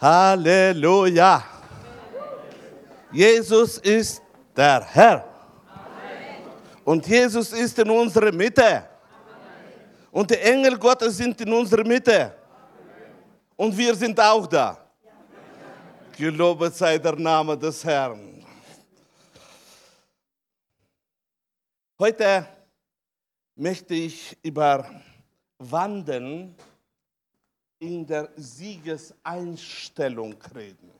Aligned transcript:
Halleluja. 0.00 1.44
Jesus 3.12 3.78
ist 3.78 4.22
der 4.56 4.82
Herr. 4.84 5.24
Und 6.84 7.06
Jesus 7.06 7.52
ist 7.52 7.78
in 7.78 7.90
unserer 7.90 8.32
Mitte. 8.32 8.88
Und 10.10 10.30
die 10.30 10.38
Engel 10.38 10.78
Gottes 10.78 11.16
sind 11.16 11.40
in 11.40 11.52
unserer 11.52 11.84
Mitte. 11.84 12.34
Und 13.56 13.76
wir 13.76 13.94
sind 13.94 14.18
auch 14.18 14.46
da. 14.46 14.78
Gelobet 16.16 16.74
sei 16.74 16.98
der 16.98 17.16
Name 17.16 17.56
des 17.56 17.84
Herrn. 17.84 18.44
Heute 21.98 22.46
möchte 23.54 23.94
ich 23.94 24.36
über 24.42 24.86
Wandeln 25.58 26.56
in 27.80 28.06
der 28.06 28.30
Siegeseinstellung 28.36 30.36
reden. 30.54 30.92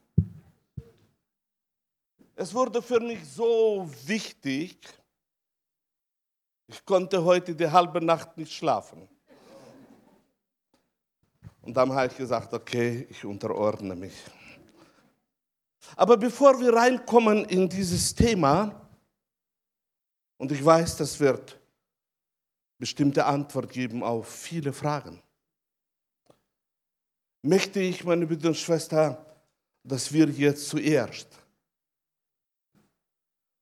Es 2.34 2.52
wurde 2.54 2.82
für 2.82 3.00
mich 3.00 3.30
so 3.30 3.88
wichtig, 4.06 4.78
ich 6.66 6.82
konnte 6.84 7.22
heute 7.22 7.54
die 7.54 7.70
halbe 7.70 8.02
Nacht 8.02 8.36
nicht 8.38 8.52
schlafen. 8.52 9.06
Und 11.60 11.76
dann 11.76 11.92
habe 11.92 12.06
ich 12.06 12.16
gesagt, 12.16 12.54
okay, 12.54 13.06
ich 13.10 13.22
unterordne 13.24 13.94
mich. 13.94 14.14
Aber 15.96 16.16
bevor 16.16 16.58
wir 16.58 16.72
reinkommen 16.72 17.44
in 17.44 17.68
dieses 17.68 18.14
Thema, 18.14 18.88
und 20.38 20.50
ich 20.50 20.64
weiß, 20.64 20.96
das 20.96 21.20
wird 21.20 21.60
bestimmte 22.78 23.26
Antwort 23.26 23.70
geben 23.70 24.02
auf 24.02 24.26
viele 24.26 24.72
Fragen, 24.72 25.22
möchte 27.42 27.80
ich, 27.80 28.04
meine 28.04 28.26
Brüder 28.26 28.48
und 28.48 28.56
Schwestern, 28.56 29.16
dass 29.82 30.12
wir 30.12 30.26
jetzt 30.28 30.68
zuerst 30.68 31.28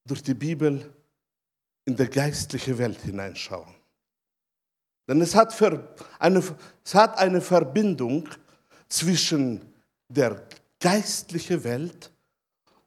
durch 0.05 0.23
die 0.23 0.33
Bibel 0.33 0.93
in 1.85 1.95
die 1.95 2.07
geistliche 2.07 2.77
Welt 2.77 2.99
hineinschauen. 3.01 3.73
Denn 5.07 5.21
es 5.21 5.33
hat, 5.33 5.59
eine, 6.19 6.43
es 6.83 6.93
hat 6.93 7.17
eine 7.17 7.41
Verbindung 7.41 8.27
zwischen 8.87 9.73
der 10.07 10.43
geistlichen 10.79 11.63
Welt 11.63 12.11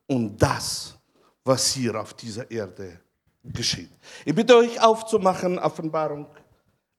und 0.06 0.40
das, 0.40 0.96
was 1.44 1.72
hier 1.72 2.00
auf 2.00 2.14
dieser 2.14 2.48
Erde 2.50 3.00
geschieht. 3.42 3.90
Ich 4.24 4.34
bitte 4.34 4.56
euch 4.56 4.80
aufzumachen, 4.80 5.58
Offenbarung 5.58 6.26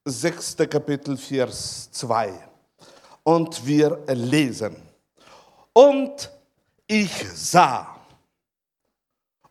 6. 0.04 0.56
Kapitel, 0.68 1.16
Vers 1.16 1.90
2. 1.92 2.53
Und 3.24 3.66
wir 3.66 4.04
lesen. 4.06 4.76
Und 5.72 6.30
ich 6.86 7.12
sah. 7.32 7.98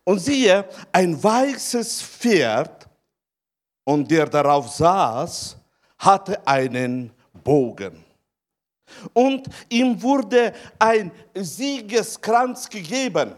Und 0.04 0.18
siehe, 0.18 0.68
ein 0.92 1.22
weißes 1.22 2.02
Pferd, 2.02 2.88
und 3.84 4.10
der 4.10 4.26
darauf 4.26 4.68
saß, 4.70 5.56
hatte 5.98 6.46
einen 6.46 7.12
Bogen. 7.32 8.04
Und 9.12 9.48
ihm 9.68 10.00
wurde 10.00 10.52
ein 10.78 11.10
Siegeskranz 11.34 12.68
gegeben. 12.68 13.34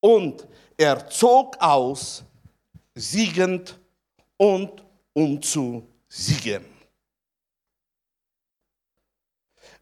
Und 0.00 0.46
er 0.76 1.08
zog 1.08 1.56
aus, 1.60 2.24
siegend 2.94 3.78
und 4.36 4.84
um 5.12 5.40
zu 5.40 5.86
siegen. 6.08 6.73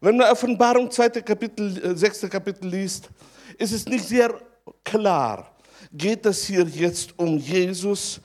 Wenn 0.03 0.17
man 0.17 0.29
Offenbarung 0.29 0.91
2. 0.91 1.21
Kapitel, 1.21 1.95
6. 1.95 2.23
Äh, 2.23 2.27
Kapitel 2.27 2.67
liest, 2.67 3.09
ist 3.57 3.71
es 3.71 3.85
nicht 3.85 4.05
sehr 4.05 4.35
klar. 4.83 5.55
Geht 5.93 6.25
es 6.25 6.43
hier 6.43 6.65
jetzt 6.65 7.17
um 7.17 7.37
Jesus 7.37 8.19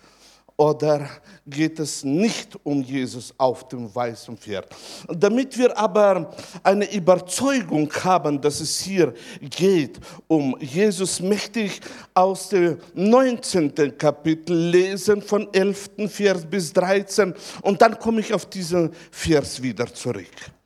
oder 0.56 1.09
geht 1.47 1.78
es 1.78 2.03
nicht 2.03 2.59
um 2.65 2.83
Jesus 2.83 3.33
auf 3.38 3.69
dem 3.69 3.94
weißen 3.94 4.37
Pferd. 4.37 4.75
Damit 5.09 5.56
wir 5.56 5.78
aber 5.78 6.34
eine 6.65 6.93
Überzeugung 6.93 7.88
haben, 8.03 8.41
dass 8.41 8.59
es 8.59 8.81
hier 8.81 9.15
geht 9.38 10.00
um 10.27 10.56
Jesus, 10.59 11.21
möchte 11.21 11.61
ich 11.61 11.81
aus 12.12 12.49
dem 12.49 12.78
19. 12.94 13.97
Kapitel 13.97 14.71
lesen, 14.71 15.22
von 15.22 15.47
11. 15.55 15.91
Vers 16.09 16.44
bis 16.44 16.72
13, 16.72 17.33
und 17.62 17.81
dann 17.81 17.97
komme 18.00 18.19
ich 18.19 18.34
auf 18.34 18.47
diesen 18.47 18.91
Vers 19.12 19.62
wieder 19.62 19.87
zurück. 19.94 20.58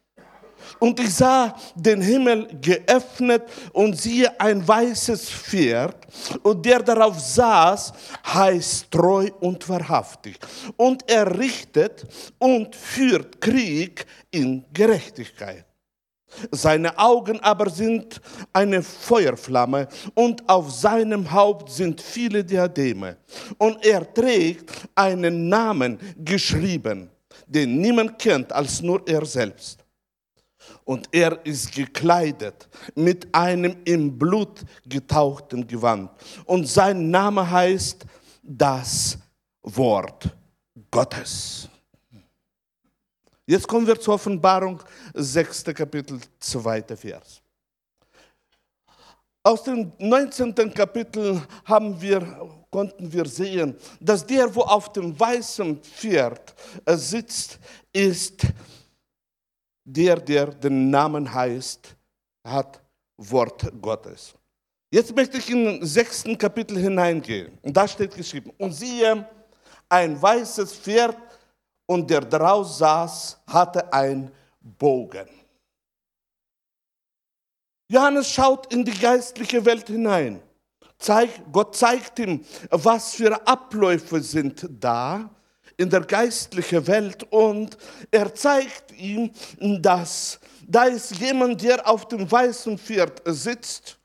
Und 0.83 0.99
ich 0.99 1.15
sah 1.15 1.55
den 1.77 2.01
Himmel 2.03 2.49
geöffnet 2.61 3.45
und 3.73 3.97
siehe 3.97 4.29
ein 4.41 4.67
weißes 4.67 5.31
Pferd 5.31 5.95
und 6.43 6.67
der 6.67 6.83
darauf 6.83 7.21
saß, 7.21 7.93
heißt 8.27 8.91
treu 8.91 9.31
und 9.39 9.69
wahrhaftig. 9.69 10.41
Und 10.77 11.09
er 11.09 11.39
richtet 11.39 12.05
und 12.37 12.75
führt 12.75 13.41
Krieg 13.41 14.05
in 14.33 14.65
Gerechtigkeit. 14.73 15.65
Seine 16.51 16.99
Augen 16.99 17.39
aber 17.39 17.71
sind 17.71 18.21
eine 18.53 18.83
Feuerflamme 18.83 19.87
und 20.15 20.49
auf 20.49 20.69
seinem 20.73 21.31
Haupt 21.31 21.71
sind 21.71 22.01
viele 22.01 22.43
Diademe. 22.43 23.19
Und 23.57 23.87
er 23.87 24.13
trägt 24.13 24.69
einen 24.97 25.49
Namen 25.49 26.01
geschrieben, 26.17 27.09
den 27.47 27.81
niemand 27.81 28.19
kennt 28.19 28.53
als 28.53 28.83
nur 28.83 29.07
er 29.07 29.25
selbst 29.25 29.82
und 30.85 31.09
er 31.13 31.45
ist 31.45 31.73
gekleidet 31.73 32.69
mit 32.95 33.33
einem 33.35 33.77
im 33.85 34.19
Blut 34.19 34.63
getauchten 34.87 35.67
Gewand. 35.67 36.11
Und 36.45 36.69
sein 36.69 37.11
Name 37.11 37.49
heißt 37.49 38.05
das 38.43 39.19
Wort 39.63 40.29
Gottes. 40.91 41.69
Jetzt 43.47 43.67
kommen 43.67 43.87
wir 43.87 44.01
zur 44.01 44.15
Offenbarung, 44.15 44.81
6. 45.15 45.65
Kapitel, 45.65 46.21
2. 46.39 46.83
Vers. 46.97 47.43
Aus 49.45 49.65
dem 49.65 49.93
19. 49.99 50.55
Kapitel 50.73 51.43
haben 51.65 52.01
wir, 52.01 52.49
konnten 52.71 53.13
wir 53.13 53.27
sehen, 53.27 53.77
dass 54.01 54.25
der, 54.25 54.55
wo 54.55 54.61
auf 54.61 54.93
dem 54.93 55.19
weißen 55.19 55.83
Pferd 55.83 56.55
sitzt, 56.87 57.59
ist 57.93 58.43
der, 59.85 60.17
der 60.17 60.47
den 60.47 60.91
Namen 60.91 61.33
heißt, 61.33 61.97
hat 62.45 62.81
Wort 63.17 63.71
Gottes. 63.81 64.35
Jetzt 64.91 65.15
möchte 65.15 65.39
ich 65.39 65.49
in 65.49 65.65
den 65.65 65.87
sechsten 65.87 66.37
Kapitel 66.37 66.79
hineingehen. 66.79 67.59
Und 67.63 67.77
da 67.77 67.89
steht 67.89 68.15
geschrieben, 68.15 68.53
und 68.59 68.73
siehe, 68.73 69.27
ein 69.89 70.21
weißes 70.21 70.75
Pferd 70.75 71.17
und 71.87 72.09
der 72.11 72.21
draus 72.21 72.79
saß, 72.79 73.41
hatte 73.47 73.93
ein 73.93 74.31
Bogen. 74.61 75.29
Johannes 77.89 78.31
schaut 78.31 78.73
in 78.73 78.85
die 78.85 78.99
geistliche 78.99 79.65
Welt 79.65 79.87
hinein. 79.87 80.43
Gott 81.51 81.77
zeigt 81.77 82.19
ihm, 82.21 82.45
was 82.71 83.15
für 83.15 83.47
Abläufe 83.47 84.21
sind 84.21 84.67
da 84.71 85.29
in 85.83 85.91
der 85.91 86.03
geistlichen 86.03 86.87
Welt 86.87 87.25
und 87.25 87.77
er 88.11 88.33
zeigt 88.35 88.93
ihm, 88.93 89.33
dass 89.83 90.39
da 90.67 90.85
ist 90.85 91.17
jemand, 91.19 91.61
der 91.63 91.87
auf 91.89 92.07
dem 92.07 92.31
weißen 92.31 92.79
Pferd 92.79 93.21
sitzt 93.27 93.99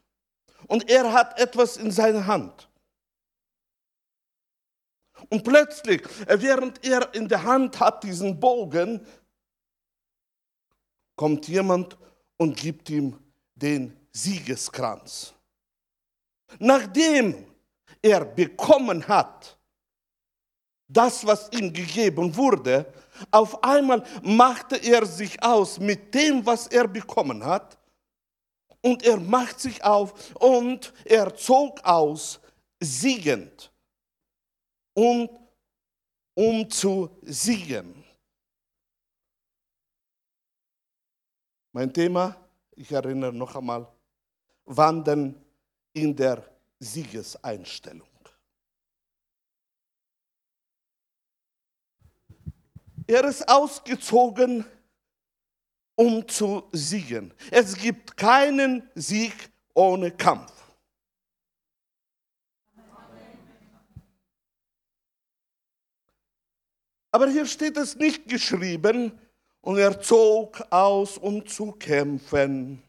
und 0.68 0.90
er 0.90 1.14
hat 1.14 1.40
etwas 1.40 1.78
in 1.78 1.92
seiner 1.92 2.26
Hand. 2.26 2.68
Und 5.30 5.44
plötzlich, 5.44 6.02
während 6.28 6.84
er 6.86 7.14
in 7.14 7.28
der 7.28 7.44
Hand 7.44 7.80
hat 7.80 8.04
diesen 8.04 8.40
Bogen, 8.40 9.06
kommt 11.16 11.48
jemand 11.48 11.96
und 12.38 12.58
gibt 12.58 12.90
ihm 12.90 13.20
den 13.56 13.96
Siegeskranz. 14.12 15.34
Nachdem 16.60 17.46
er 18.02 18.26
bekommen 18.26 19.08
hat, 19.08 19.57
das, 20.88 21.26
was 21.26 21.50
ihm 21.52 21.74
gegeben 21.74 22.36
wurde, 22.36 22.92
auf 23.32 23.64
einmal 23.64 24.04
machte 24.22 24.78
er 24.78 25.06
sich 25.06 25.42
aus 25.44 25.80
mit 25.80 26.14
dem, 26.14 26.46
was 26.46 26.68
er 26.68 26.88
bekommen 26.88 27.44
hat. 27.44 27.78
Und 28.82 29.04
er 29.04 29.18
macht 29.20 29.60
sich 29.60 29.84
auf 29.84 30.36
und 30.36 30.94
er 31.04 31.36
zog 31.36 31.84
aus, 31.84 32.40
siegend, 32.80 33.72
und, 34.94 35.30
um 36.34 36.70
zu 36.70 37.10
siegen. 37.24 38.04
Mein 41.72 41.94
Thema, 41.94 42.36
ich 42.76 42.92
erinnere 42.92 43.34
noch 43.34 43.56
einmal, 43.56 43.88
Wandern 44.66 45.40
in 45.94 46.16
der 46.16 46.44
Siegeseinstellung. 46.80 48.07
Er 53.08 53.24
ist 53.24 53.48
ausgezogen 53.48 54.66
um 55.96 56.28
zu 56.28 56.64
siegen. 56.72 57.34
Es 57.50 57.76
gibt 57.76 58.16
keinen 58.16 58.88
Sieg 58.94 59.34
ohne 59.74 60.12
Kampf. 60.12 60.54
Aber 67.12 67.28
hier 67.30 67.48
steht 67.48 67.78
es 67.78 67.96
nicht 67.96 68.28
geschrieben, 68.28 69.12
und 69.68 69.78
er 69.78 70.00
zog 70.00 70.64
aus, 70.70 71.18
um 71.18 71.46
zu 71.46 71.74
kämpfen. 71.74 72.82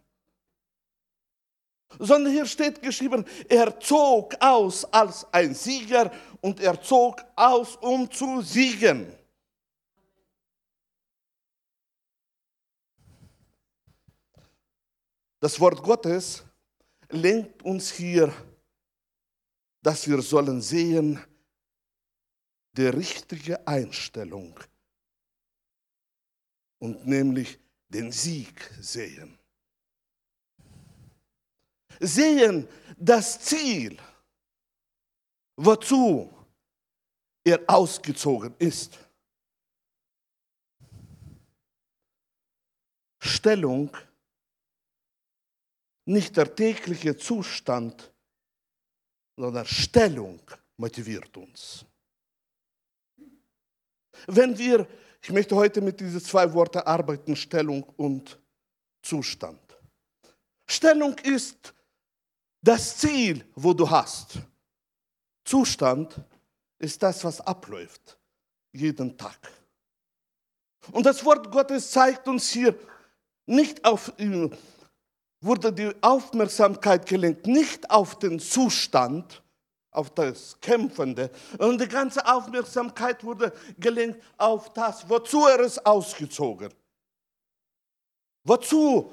Sondern 1.98 2.32
hier 2.32 2.46
steht 2.46 2.80
geschrieben, 2.80 3.24
er 3.48 3.80
zog 3.80 4.36
aus 4.38 4.84
als 4.92 5.26
ein 5.32 5.56
Sieger 5.56 6.12
und 6.40 6.60
er 6.60 6.80
zog 6.80 7.24
aus, 7.34 7.74
um 7.80 8.08
zu 8.08 8.42
siegen. 8.42 9.12
Das 15.40 15.60
Wort 15.60 15.82
Gottes 15.82 16.42
lenkt 17.10 17.62
uns 17.62 17.92
hier, 17.92 18.32
dass 19.82 20.08
wir 20.08 20.20
sollen 20.20 20.60
sehen, 20.60 21.18
die 22.72 22.86
richtige 22.86 23.66
Einstellung 23.66 24.58
und 26.78 27.06
nämlich 27.06 27.58
den 27.88 28.12
Sieg 28.12 28.70
sehen. 28.80 29.38
Sehen 32.00 32.68
das 32.96 33.40
Ziel, 33.40 33.98
wozu 35.56 36.32
er 37.44 37.60
ausgezogen 37.66 38.54
ist. 38.58 38.98
Stellung 43.20 43.90
nicht 46.08 46.36
der 46.36 46.54
tägliche 46.54 47.16
Zustand, 47.16 48.10
sondern 49.36 49.66
Stellung 49.66 50.40
motiviert 50.78 51.36
uns. 51.36 51.84
Wenn 54.26 54.56
wir, 54.56 54.88
ich 55.22 55.30
möchte 55.30 55.54
heute 55.54 55.80
mit 55.82 56.00
diesen 56.00 56.20
zwei 56.20 56.50
Worten 56.52 56.78
arbeiten, 56.78 57.36
Stellung 57.36 57.82
und 57.96 58.38
Zustand. 59.02 59.60
Stellung 60.66 61.16
ist 61.18 61.74
das 62.62 62.96
Ziel, 62.96 63.44
wo 63.54 63.74
du 63.74 63.88
hast. 63.88 64.38
Zustand 65.44 66.18
ist 66.78 67.02
das, 67.02 67.22
was 67.22 67.40
abläuft, 67.40 68.18
jeden 68.72 69.16
Tag. 69.16 69.38
Und 70.90 71.04
das 71.04 71.22
Wort 71.24 71.50
Gottes 71.50 71.90
zeigt 71.90 72.26
uns 72.28 72.50
hier 72.50 72.78
nicht 73.46 73.84
auf, 73.84 74.12
wurde 75.40 75.72
die 75.72 75.92
Aufmerksamkeit 76.02 77.06
gelenkt 77.06 77.46
nicht 77.46 77.90
auf 77.90 78.18
den 78.18 78.40
Zustand, 78.40 79.42
auf 79.90 80.10
das 80.10 80.60
Kämpfende, 80.60 81.30
und 81.58 81.80
die 81.80 81.88
ganze 81.88 82.26
Aufmerksamkeit 82.26 83.24
wurde 83.24 83.52
gelenkt 83.78 84.22
auf 84.36 84.72
das, 84.72 85.08
wozu 85.08 85.46
er 85.46 85.60
ist 85.60 85.84
ausgezogen. 85.84 86.72
Wozu? 88.44 89.12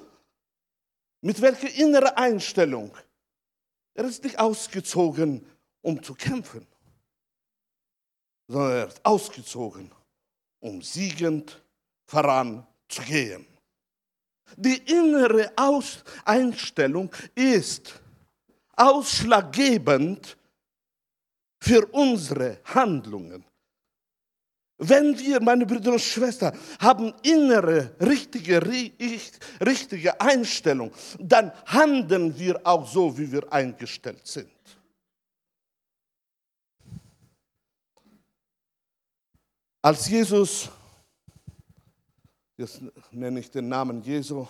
Mit 1.21 1.41
welcher 1.41 1.73
inneren 1.73 2.15
Einstellung? 2.15 2.95
Er 3.95 4.05
ist 4.05 4.23
nicht 4.23 4.37
ausgezogen, 4.37 5.45
um 5.81 6.01
zu 6.03 6.13
kämpfen, 6.13 6.67
sondern 8.47 8.71
er 8.71 8.87
ist 8.87 9.05
ausgezogen, 9.05 9.91
um 10.59 10.81
siegend 10.81 11.63
voranzugehen. 12.05 13.47
Die 14.57 14.77
innere 14.77 15.51
Aus 15.55 16.03
Einstellung 16.23 17.11
ist 17.33 18.01
ausschlaggebend 18.75 20.37
für 21.59 21.85
unsere 21.87 22.59
Handlungen. 22.65 23.43
Wenn 24.77 25.17
wir, 25.17 25.41
meine 25.41 25.65
Brüder 25.65 25.93
und 25.93 26.01
Schwestern, 26.01 26.57
haben 26.79 27.13
innere, 27.23 27.95
richtige, 28.01 28.61
richtige 29.61 30.19
Einstellung, 30.19 30.91
dann 31.17 31.51
handeln 31.65 32.37
wir 32.37 32.59
auch 32.65 32.85
so, 32.85 33.17
wie 33.17 33.31
wir 33.31 33.51
eingestellt 33.51 34.27
sind. 34.27 34.49
Als 39.81 40.09
Jesus 40.09 40.69
jetzt 42.57 42.81
nenne 43.11 43.39
ich 43.39 43.51
den 43.51 43.67
Namen 43.67 44.01
Jesu, 44.01 44.47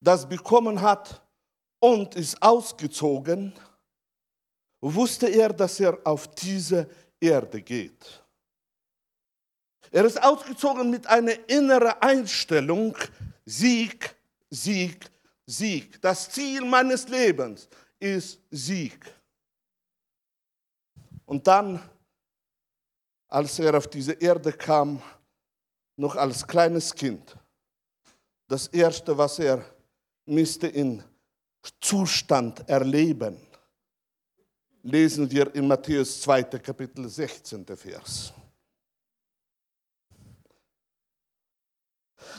das 0.00 0.28
bekommen 0.28 0.80
hat 0.80 1.22
und 1.80 2.14
ist 2.14 2.40
ausgezogen, 2.42 3.52
wusste 4.80 5.28
er, 5.28 5.52
dass 5.52 5.80
er 5.80 5.98
auf 6.04 6.28
diese 6.34 6.88
Erde 7.20 7.62
geht. 7.62 8.22
Er 9.90 10.04
ist 10.04 10.22
ausgezogen 10.22 10.90
mit 10.90 11.06
einer 11.06 11.48
inneren 11.48 11.94
Einstellung, 12.00 12.96
Sieg, 13.46 14.14
Sieg, 14.50 15.10
Sieg. 15.46 16.00
Das 16.00 16.28
Ziel 16.30 16.64
meines 16.64 17.08
Lebens 17.08 17.68
ist 17.98 18.40
Sieg. 18.50 18.98
Und 21.26 21.46
dann, 21.46 21.80
als 23.28 23.58
er 23.58 23.76
auf 23.76 23.88
diese 23.88 24.12
Erde 24.12 24.52
kam, 24.52 25.00
noch 25.96 26.16
als 26.16 26.46
kleines 26.46 26.94
Kind, 26.94 27.36
das 28.48 28.66
Erste, 28.68 29.16
was 29.16 29.38
er 29.38 29.64
müsste 30.26 30.66
in 30.66 31.02
Zustand 31.80 32.68
erleben, 32.68 33.36
lesen 34.82 35.30
wir 35.30 35.54
in 35.54 35.66
Matthäus 35.66 36.20
2. 36.22 36.42
Kapitel 36.58 37.08
16. 37.08 37.64
Vers. 37.76 38.32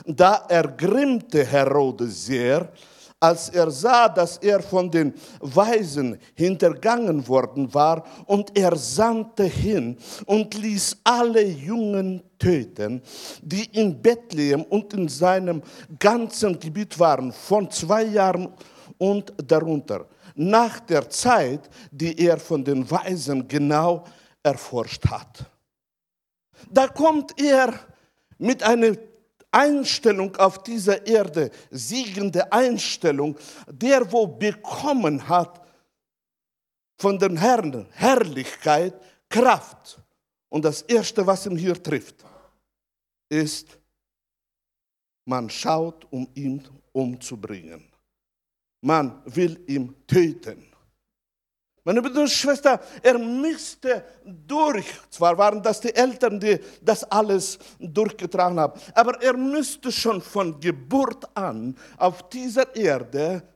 Da 0.05 0.45
ergrimmte 0.49 1.45
Herodes 1.45 2.25
sehr, 2.25 2.71
als 3.19 3.49
er 3.49 3.71
sah, 3.71 4.09
dass 4.09 4.37
er 4.37 4.61
von 4.61 4.91
den 4.91 5.13
Weisen 5.39 6.19
hintergangen 6.35 7.27
worden 7.27 7.73
war, 7.73 8.03
und 8.25 8.57
er 8.57 8.75
sandte 8.75 9.43
hin 9.43 9.97
und 10.25 10.53
ließ 10.53 10.97
alle 11.03 11.43
Jungen 11.43 12.21
töten, 12.37 13.01
die 13.41 13.65
in 13.71 14.01
Bethlehem 14.01 14.63
und 14.63 14.93
in 14.93 15.07
seinem 15.07 15.61
ganzen 15.97 16.59
Gebiet 16.59 16.99
waren, 16.99 17.31
von 17.31 17.69
zwei 17.71 18.03
Jahren 18.03 18.53
und 18.97 19.33
darunter, 19.45 20.05
nach 20.35 20.79
der 20.81 21.09
Zeit, 21.09 21.69
die 21.91 22.19
er 22.19 22.37
von 22.37 22.63
den 22.63 22.89
Weisen 22.89 23.47
genau 23.47 24.03
erforscht 24.43 25.05
hat. 25.07 25.45
Da 26.69 26.87
kommt 26.87 27.39
er 27.41 27.73
mit 28.37 28.61
einer 28.63 28.95
Einstellung 29.55 30.35
auf 30.35 30.63
dieser 30.63 31.07
Erde, 31.07 31.49
siegende 31.71 32.51
Einstellung, 32.51 33.37
der 33.67 34.11
wo 34.11 34.27
bekommen 34.27 35.25
hat 35.27 35.65
von 36.97 37.17
den 37.17 37.37
Herrn 37.37 37.87
Herrlichkeit, 37.91 38.93
Kraft. 39.29 40.01
Und 40.49 40.65
das 40.65 40.81
Erste, 40.81 41.25
was 41.25 41.45
ihn 41.45 41.57
hier 41.57 41.81
trifft, 41.81 42.25
ist, 43.29 43.79
man 45.25 45.49
schaut, 45.49 46.05
um 46.11 46.27
ihn 46.33 46.67
umzubringen. 46.91 47.83
Man 48.81 49.21
will 49.25 49.63
ihn 49.67 49.95
töten. 50.05 50.74
Meine 51.87 52.01
Brüder 52.01 52.21
und 52.21 52.31
Schwestern, 52.31 52.79
er 53.03 53.19
müsste 53.19 54.03
durch, 54.25 54.87
zwar 55.11 55.37
waren 55.37 55.61
das 55.61 55.79
die 55.79 55.93
Eltern, 55.93 56.39
die 56.39 56.59
das 56.81 57.03
alles 57.03 57.59
durchgetragen 57.79 58.59
haben, 58.59 58.81
aber 58.95 59.21
er 59.21 59.37
müsste 59.37 59.91
schon 59.91 60.19
von 60.19 60.59
Geburt 60.59 61.29
an 61.37 61.77
auf 61.97 62.27
dieser 62.29 62.75
Erde 62.75 63.47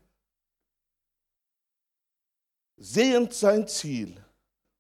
sehend 2.78 3.34
sein 3.34 3.68
Ziel 3.68 4.16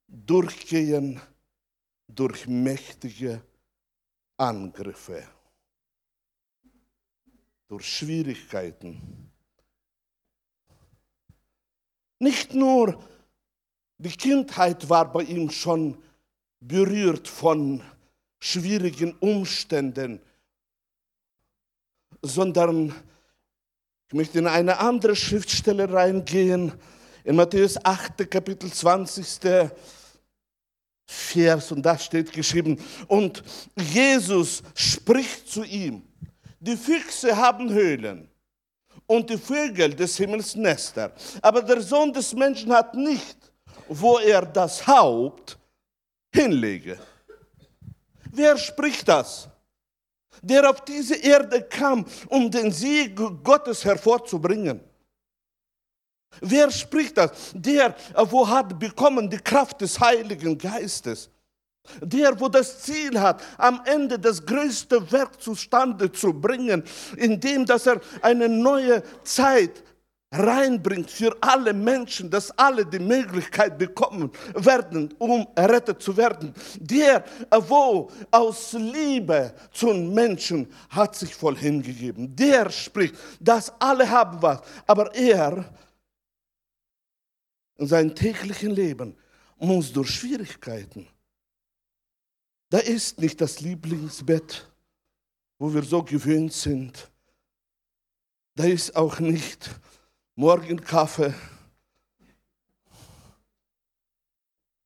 durchgehen 0.07 1.19
durch 2.07 2.45
mächtige 2.45 3.41
Angriffe, 4.37 5.27
durch 7.67 7.97
Schwierigkeiten. 7.97 9.31
Nicht 12.19 12.53
nur 12.53 13.03
die 13.99 14.09
Kindheit 14.11 14.89
war 14.89 15.11
bei 15.11 15.23
ihm 15.23 15.51
schon 15.51 15.97
berührt 16.61 17.27
von 17.27 17.81
schwierigen 18.39 19.13
Umständen, 19.19 20.21
sondern 22.21 22.95
ich 24.07 24.13
möchte 24.13 24.39
in 24.39 24.47
eine 24.47 24.79
andere 24.79 25.15
Schriftstelle 25.15 25.91
reingehen, 25.91 26.71
in 27.25 27.35
Matthäus 27.35 27.77
8, 27.83 28.29
Kapitel 28.31 28.71
20. 28.71 29.71
Vers, 31.05 31.71
und 31.71 31.81
da 31.81 31.97
steht 31.97 32.31
geschrieben, 32.31 32.79
und 33.07 33.43
Jesus 33.75 34.61
spricht 34.75 35.49
zu 35.49 35.63
ihm, 35.63 36.03
Die 36.59 36.77
Füchse 36.77 37.35
haben 37.35 37.71
Höhlen 37.71 38.29
und 39.07 39.29
die 39.29 39.37
Vögel 39.37 39.95
des 39.95 40.17
Himmels 40.17 40.55
Nester. 40.55 41.11
Aber 41.41 41.63
der 41.63 41.81
Sohn 41.81 42.13
des 42.13 42.33
Menschen 42.35 42.71
hat 42.71 42.93
nicht, 42.93 43.38
wo 43.89 44.19
er 44.19 44.45
das 44.45 44.85
Haupt 44.85 45.57
hinlege. 46.33 46.97
Wer 48.31 48.57
spricht 48.57 49.07
das? 49.07 49.49
Der 50.41 50.69
auf 50.69 50.81
diese 50.85 51.15
Erde 51.15 51.63
kam, 51.63 52.05
um 52.29 52.49
den 52.49 52.71
Sieg 52.71 53.19
Gottes 53.43 53.83
hervorzubringen. 53.83 54.79
Wer 56.41 56.71
spricht 56.71 57.17
das? 57.17 57.51
Der, 57.53 57.95
wo 58.15 58.47
hat 58.47 58.79
bekommen 58.79 59.29
die 59.29 59.39
Kraft 59.39 59.81
des 59.81 59.99
Heiligen 59.99 60.57
Geistes. 60.57 61.29
Der, 62.01 62.39
wo 62.39 62.47
das 62.47 62.81
Ziel 62.83 63.19
hat, 63.19 63.41
am 63.57 63.81
Ende 63.85 64.19
das 64.19 64.45
größte 64.45 65.11
Werk 65.11 65.41
zustande 65.41 66.11
zu 66.11 66.31
bringen, 66.33 66.83
indem 67.17 67.65
dass 67.65 67.87
er 67.87 67.99
eine 68.21 68.47
neue 68.47 69.01
Zeit 69.23 69.83
reinbringt 70.31 71.09
für 71.09 71.35
alle 71.41 71.73
Menschen, 71.73 72.29
dass 72.29 72.51
alle 72.51 72.85
die 72.85 72.99
Möglichkeit 72.99 73.77
bekommen 73.77 74.31
werden, 74.53 75.13
um 75.17 75.47
errettet 75.55 76.01
zu 76.01 76.15
werden. 76.15 76.53
Der, 76.79 77.25
wo 77.67 78.11
aus 78.29 78.73
Liebe 78.73 79.53
zu 79.71 79.87
Menschen 79.87 80.67
hat 80.89 81.15
sich 81.15 81.33
voll 81.33 81.57
hingegeben. 81.57 82.35
Der 82.35 82.69
spricht, 82.69 83.15
dass 83.39 83.73
alle 83.79 84.09
haben 84.09 84.41
was, 84.41 84.61
aber 84.85 85.13
er 85.15 85.65
in 87.77 87.87
seinem 87.87 88.13
täglichen 88.13 88.71
Leben 88.71 89.17
muss 89.57 89.91
durch 89.91 90.11
Schwierigkeiten. 90.11 91.07
Da 92.69 92.77
ist 92.77 93.19
nicht 93.19 93.41
das 93.41 93.61
Lieblingsbett, 93.61 94.69
wo 95.57 95.73
wir 95.73 95.81
so 95.81 96.03
gewöhnt 96.03 96.53
sind. 96.53 97.09
Da 98.55 98.65
ist 98.65 98.95
auch 98.95 99.19
nicht 99.19 99.69
morgen 100.39 100.79
Kaffee. 100.79 101.33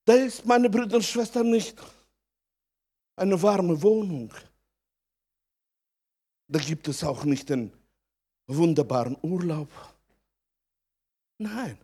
Da 0.04 0.14
ist, 0.14 0.44
meine 0.48 0.68
Brüder 0.68 0.96
und 0.96 1.04
Schwestern, 1.04 1.52
nicht 1.52 1.80
eine 3.16 3.40
warme 3.40 3.80
Wohnung. 3.84 4.34
Da 6.48 6.58
gibt 6.58 6.88
es 6.88 7.04
auch 7.04 7.24
nicht 7.24 7.52
einen 7.52 7.72
wunderbaren 8.48 9.16
Urlaub. 9.22 9.70
Nein. 11.38 11.78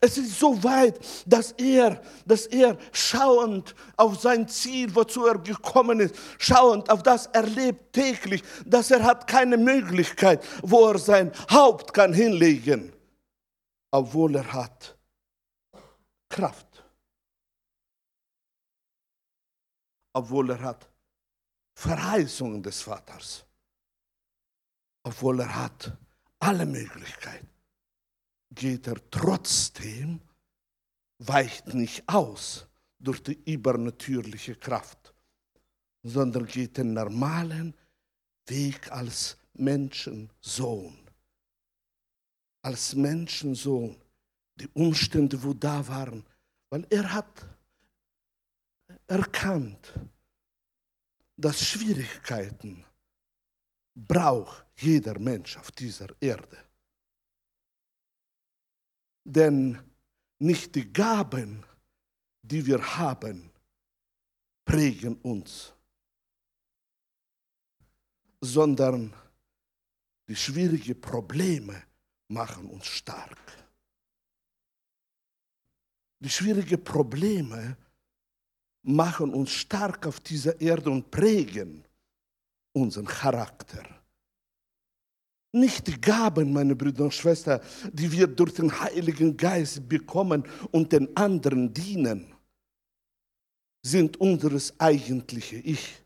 Es 0.00 0.16
ist 0.16 0.38
so 0.38 0.62
weit, 0.62 1.00
dass 1.26 1.52
er, 1.52 2.00
dass 2.24 2.46
er 2.46 2.78
schauend 2.92 3.74
auf 3.96 4.20
sein 4.20 4.46
Ziel, 4.46 4.94
wozu 4.94 5.26
er 5.26 5.38
gekommen 5.38 5.98
ist, 5.98 6.14
schauend 6.38 6.88
auf 6.88 7.02
das 7.02 7.26
er 7.26 7.42
lebt 7.42 7.94
täglich, 7.94 8.44
dass 8.64 8.90
er 8.92 9.02
hat 9.02 9.26
keine 9.26 9.56
Möglichkeit, 9.56 10.44
wo 10.62 10.88
er 10.88 10.98
sein 10.98 11.32
Haupt 11.50 11.92
kann 11.92 12.12
hinlegen, 12.12 12.92
obwohl 13.90 14.36
er 14.36 14.52
hat 14.52 14.96
Kraft, 16.28 16.84
obwohl 20.12 20.50
er 20.50 20.60
hat 20.60 20.88
Verheißungen 21.74 22.62
des 22.62 22.82
Vaters, 22.82 23.44
obwohl 25.02 25.40
er 25.40 25.56
hat 25.56 25.92
alle 26.38 26.66
Möglichkeiten 26.66 27.57
geht 28.58 28.88
er 28.88 28.98
trotzdem, 29.10 30.20
weicht 31.18 31.72
nicht 31.74 32.02
aus 32.08 32.66
durch 32.98 33.22
die 33.22 33.38
übernatürliche 33.44 34.56
Kraft, 34.56 35.14
sondern 36.02 36.46
geht 36.46 36.76
den 36.76 36.92
normalen 36.92 37.74
Weg 38.46 38.90
als 38.90 39.38
Menschensohn. 39.54 40.98
Als 42.62 42.94
Menschensohn. 42.94 43.96
Die 44.56 44.68
Umstände, 44.74 45.40
wo 45.40 45.54
da 45.54 45.86
waren, 45.86 46.26
weil 46.68 46.84
er 46.90 47.12
hat 47.12 47.46
erkannt, 49.06 49.94
dass 51.36 51.64
Schwierigkeiten 51.64 52.84
braucht 53.94 54.66
jeder 54.76 55.16
Mensch 55.20 55.56
auf 55.56 55.70
dieser 55.70 56.08
Erde. 56.20 56.67
Denn 59.30 59.78
nicht 60.38 60.74
die 60.74 60.90
Gaben, 60.90 61.62
die 62.40 62.64
wir 62.64 62.80
haben, 62.96 63.50
prägen 64.64 65.16
uns, 65.16 65.74
sondern 68.40 69.12
die 70.26 70.34
schwierigen 70.34 70.98
Probleme 70.98 71.82
machen 72.28 72.70
uns 72.70 72.86
stark. 72.86 73.38
Die 76.20 76.30
schwierigen 76.30 76.82
Probleme 76.82 77.76
machen 78.82 79.34
uns 79.34 79.50
stark 79.50 80.06
auf 80.06 80.20
dieser 80.20 80.58
Erde 80.58 80.88
und 80.88 81.10
prägen 81.10 81.84
unseren 82.72 83.04
Charakter. 83.04 83.97
Nicht 85.52 85.86
die 85.86 86.00
Gaben, 86.00 86.52
meine 86.52 86.76
Brüder 86.76 87.04
und 87.04 87.14
Schwestern, 87.14 87.60
die 87.92 88.10
wir 88.12 88.26
durch 88.26 88.54
den 88.54 88.80
Heiligen 88.80 89.36
Geist 89.36 89.88
bekommen 89.88 90.44
und 90.72 90.92
den 90.92 91.16
anderen 91.16 91.72
dienen, 91.72 92.34
sind 93.82 94.18
unseres 94.18 94.78
eigentliche 94.78 95.56
Ich, 95.56 96.04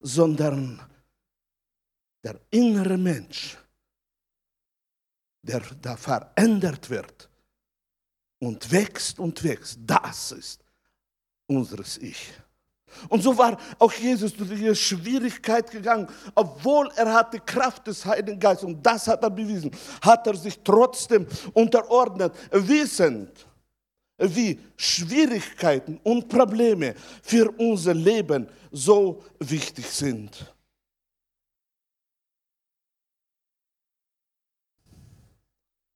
sondern 0.00 0.80
der 2.22 2.40
innere 2.50 2.96
Mensch, 2.96 3.56
der 5.42 5.60
da 5.80 5.96
verändert 5.96 6.90
wird 6.90 7.28
und 8.38 8.70
wächst 8.70 9.18
und 9.18 9.42
wächst, 9.42 9.78
das 9.82 10.32
ist 10.32 10.64
unseres 11.46 11.98
Ich. 11.98 12.32
Und 13.08 13.22
so 13.22 13.36
war 13.36 13.58
auch 13.78 13.92
Jesus 13.92 14.34
durch 14.34 14.50
diese 14.50 14.74
Schwierigkeit 14.74 15.70
gegangen, 15.70 16.08
obwohl 16.34 16.90
er 16.96 17.12
hatte 17.12 17.40
Kraft 17.40 17.86
des 17.86 18.04
Heiligen 18.04 18.38
Geistes 18.38 18.64
und 18.64 18.84
das 18.84 19.06
hat 19.08 19.22
er 19.22 19.30
bewiesen, 19.30 19.70
hat 20.02 20.26
er 20.26 20.36
sich 20.36 20.58
trotzdem 20.62 21.26
unterordnet, 21.52 22.32
wissend, 22.50 23.46
wie 24.18 24.58
Schwierigkeiten 24.76 26.00
und 26.02 26.28
Probleme 26.28 26.94
für 27.22 27.50
unser 27.58 27.94
Leben 27.94 28.48
so 28.72 29.22
wichtig 29.38 29.86
sind. 29.86 30.52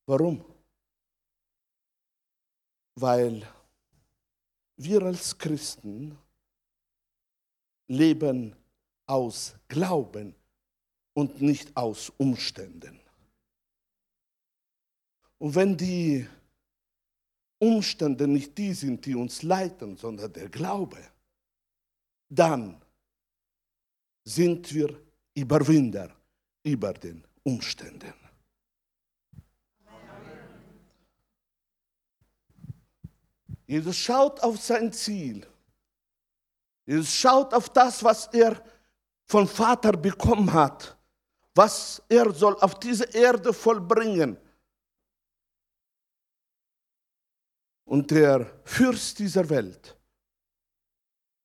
Warum? 0.07 0.45
Weil 2.95 3.47
wir 4.77 5.03
als 5.03 5.37
Christen 5.37 6.19
leben 7.93 8.57
aus 9.07 9.55
Glauben 9.69 10.35
und 11.13 11.43
nicht 11.43 11.77
aus 11.77 12.11
Umständen. 12.17 12.99
Und 15.39 15.55
wenn 15.55 15.77
die 15.77 16.27
Umstände 17.59 18.27
nicht 18.27 18.57
die 18.57 18.73
sind, 18.73 19.05
die 19.05 19.15
uns 19.15 19.43
leiten, 19.43 19.97
sondern 19.97 20.33
der 20.33 20.49
Glaube, 20.49 20.99
dann 22.29 22.81
sind 24.25 24.73
wir 24.73 24.99
Überwinder 25.35 26.15
über 26.63 26.93
den 26.95 27.25
Umständen. 27.43 28.15
Jesus 33.67 33.97
schaut 33.97 34.41
auf 34.41 34.61
sein 34.61 34.93
Ziel 34.93 35.47
schaut 36.87 37.55
auf 37.55 37.69
das, 37.71 38.03
was 38.03 38.27
er 38.29 38.63
vom 39.25 39.47
Vater 39.47 39.93
bekommen 39.93 40.53
hat, 40.53 40.97
was 41.55 42.03
er 42.09 42.33
soll 42.33 42.57
auf 42.61 42.79
diese 42.79 43.05
Erde 43.05 43.53
vollbringen. 43.53 44.37
Und 47.85 48.11
der 48.11 48.61
Fürst 48.65 49.19
dieser 49.19 49.49
Welt, 49.49 49.97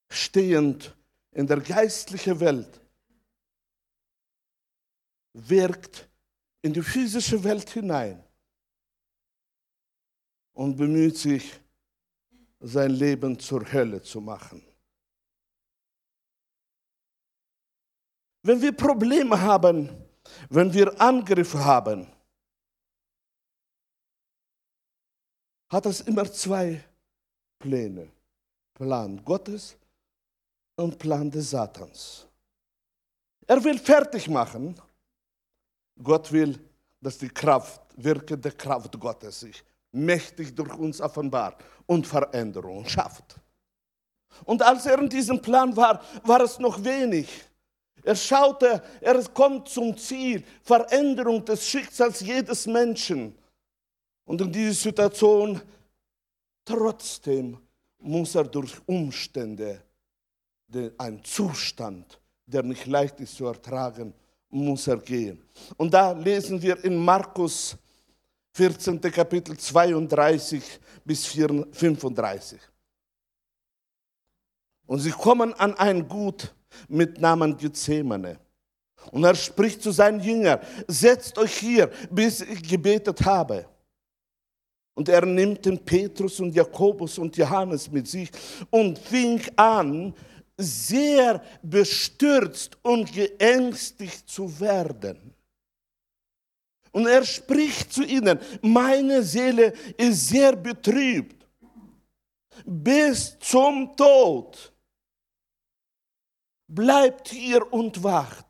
stehend 0.10 0.96
in 1.32 1.46
der 1.46 1.60
geistlichen 1.60 2.39
Welt, 2.39 2.82
wirkt 5.34 6.10
in 6.62 6.74
die 6.74 6.82
physische 6.82 7.44
Welt 7.44 7.70
hinein 7.70 8.24
und 10.53 10.75
bemüht 10.75 11.17
sich, 11.17 11.60
sein 12.60 12.89
Leben 12.89 13.38
zur 13.38 13.72
Hölle 13.72 14.01
zu 14.01 14.20
machen. 14.20 14.66
Wenn 18.47 18.61
wir 18.61 18.71
Probleme 18.71 19.41
haben, 19.41 19.89
wenn 20.49 20.73
wir 20.73 21.01
Angriffe 21.01 21.65
haben, 21.65 22.07
hat 25.69 25.85
es 25.85 25.99
immer 25.99 26.31
zwei 26.31 26.81
Pläne. 27.59 28.07
Plan 28.73 29.21
Gottes 29.25 29.75
und 30.77 30.97
Plan 30.97 31.29
des 31.29 31.49
Satans. 31.49 32.25
Er 33.45 33.61
will 33.61 33.77
fertig 33.79 34.29
machen. 34.29 34.79
Gott 36.01 36.31
will, 36.31 36.57
dass 37.01 37.17
die 37.17 37.27
Kraft, 37.27 37.81
wirkende 37.97 38.53
Kraft 38.53 38.97
Gottes 38.97 39.41
sich 39.41 39.61
mächtig 39.91 40.55
durch 40.55 40.73
uns 40.73 41.01
offenbart 41.01 41.61
und 41.85 42.07
Veränderungen 42.07 42.87
schafft. 42.87 43.35
Und 44.45 44.61
als 44.61 44.85
er 44.85 44.99
in 44.99 45.09
diesem 45.09 45.41
Plan 45.41 45.75
war, 45.75 46.01
war 46.23 46.39
es 46.39 46.57
noch 46.59 46.81
wenig. 46.81 47.46
Er 48.07 48.15
schaute, 48.15 48.81
er 49.01 49.21
kommt 49.33 49.67
zum 49.67 49.97
Ziel, 49.97 50.41
Veränderung 50.63 51.43
des 51.43 51.67
Schicksals 51.67 52.21
jedes 52.21 52.65
Menschen. 52.65 53.35
Und 54.23 54.39
in 54.39 54.49
dieser 54.49 54.73
Situation 54.73 55.59
trotzdem 56.63 57.57
muss 57.99 58.33
er 58.33 58.45
durch 58.45 58.75
Umstände, 58.85 59.81
ein 60.97 61.21
Zustand, 61.21 62.17
der 62.45 62.63
nicht 62.63 62.85
leicht 62.85 63.19
ist 63.19 63.35
zu 63.35 63.47
ertragen, 63.47 64.13
muss 64.51 64.87
er 64.87 64.99
gehen. 64.99 65.43
Und 65.75 65.93
da 65.93 66.13
lesen 66.13 66.61
wir 66.61 66.81
in 66.85 66.95
Markus 66.95 67.75
14. 68.53 69.01
Kapitel 69.01 69.57
32 69.57 70.63
bis 71.03 71.25
35. 71.25 72.61
Und 74.85 74.99
sie 74.99 75.11
kommen 75.11 75.53
an 75.55 75.73
ein 75.73 76.07
Gut 76.07 76.53
mit 76.88 77.19
Namen 77.19 77.57
Gethsemane. 77.57 78.39
Und 79.12 79.24
er 79.24 79.36
spricht 79.36 79.81
zu 79.81 79.91
seinen 79.91 80.19
Jüngern, 80.19 80.59
setzt 80.88 81.38
euch 81.38 81.57
hier, 81.57 81.89
bis 82.09 82.41
ich 82.41 82.67
gebetet 82.67 83.24
habe. 83.25 83.65
Und 84.95 85.09
er 85.09 85.25
nimmt 85.25 85.65
den 85.65 85.77
Petrus 85.77 86.39
und 86.39 86.55
Jakobus 86.55 87.17
und 87.19 87.38
Johannes 87.38 87.89
mit 87.91 88.07
sich 88.07 88.29
und 88.71 88.97
fing 88.97 89.41
an, 89.55 90.13
sehr 90.57 91.43
bestürzt 91.62 92.77
und 92.81 93.13
geängstigt 93.13 94.27
zu 94.27 94.59
werden. 94.59 95.33
Und 96.91 97.05
er 97.05 97.24
spricht 97.24 97.93
zu 97.93 98.03
ihnen, 98.03 98.39
meine 98.62 99.21
Seele 99.21 99.71
ist 99.97 100.29
sehr 100.29 100.55
betrübt 100.55 101.47
bis 102.65 103.38
zum 103.39 103.95
Tod. 103.95 104.74
Bleibt 106.67 107.29
hier 107.29 107.71
und 107.71 108.03
wacht. 108.03 108.45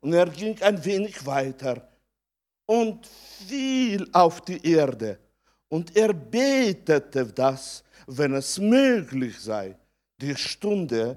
Und 0.00 0.12
er 0.12 0.28
ging 0.28 0.60
ein 0.62 0.84
wenig 0.84 1.24
weiter 1.24 1.88
und 2.66 3.06
fiel 3.06 4.08
auf 4.12 4.40
die 4.40 4.64
Erde. 4.66 5.18
Und 5.68 5.96
er 5.96 6.12
betete, 6.12 7.26
dass, 7.26 7.82
wenn 8.06 8.34
es 8.34 8.58
möglich 8.58 9.38
sei, 9.40 9.76
die 10.20 10.36
Stunde 10.36 11.16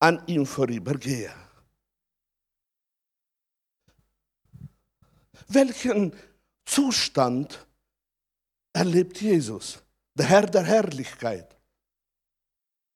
an 0.00 0.22
ihm 0.26 0.46
vorübergehe. 0.46 1.32
Welchen 5.48 6.12
Zustand 6.64 7.66
erlebt 8.72 9.20
Jesus, 9.20 9.82
der 10.14 10.26
Herr 10.26 10.46
der 10.46 10.64
Herrlichkeit, 10.64 11.56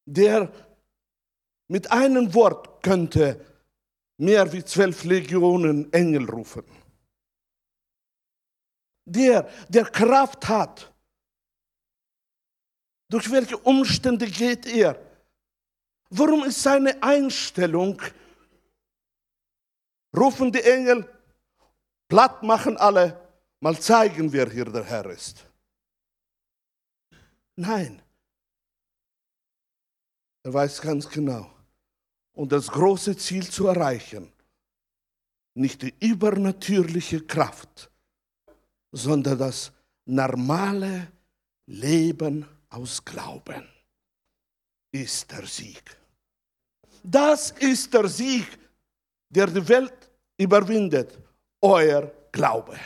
der 0.05 0.51
mit 1.69 1.91
einem 1.91 2.33
Wort 2.35 2.83
könnte 2.83 3.45
mehr 4.19 4.51
wie 4.53 4.65
zwölf 4.65 5.05
Legionen 5.05 5.93
Engel 5.93 6.29
rufen. 6.29 6.65
Der, 9.05 9.49
der 9.69 9.85
Kraft 9.87 10.49
hat. 10.49 10.93
Durch 13.09 13.31
welche 13.31 13.57
Umstände 13.59 14.27
geht 14.27 14.67
er? 14.67 15.01
Warum 16.11 16.45
ist 16.45 16.63
seine 16.63 17.03
Einstellung? 17.03 18.01
Rufen 20.17 20.51
die 20.51 20.63
Engel, 20.63 21.09
platt 22.09 22.43
machen 22.43 22.77
alle, 22.77 23.21
mal 23.61 23.79
zeigen, 23.79 24.33
wer 24.33 24.51
hier 24.51 24.65
der 24.65 24.85
Herr 24.85 25.07
ist. 25.07 25.45
Nein. 27.55 28.03
Er 30.43 30.55
weiß 30.55 30.81
ganz 30.81 31.09
genau, 31.09 31.51
und 32.37 32.53
das 32.53 32.69
große 32.69 33.17
Ziel 33.17 33.49
zu 33.49 33.67
erreichen. 33.67 34.31
Nicht 35.55 35.83
die 35.83 35.95
übernatürliche 36.01 37.23
Kraft, 37.23 37.91
sondern 38.93 39.39
das 39.39 39.73
normale 40.05 41.09
Leben 41.67 42.47
aus 42.69 43.05
Glauben 43.05 43.67
ist 44.93 45.33
der 45.33 45.47
Sieg. 45.47 45.83
Das 47.03 47.53
ist 47.53 47.93
der 47.93 48.07
Sieg, 48.07 48.47
der 49.31 49.47
die 49.47 49.67
Welt 49.67 50.11
überwindet, 50.37 51.19
euer 51.63 52.13
Glaube. 52.33 52.79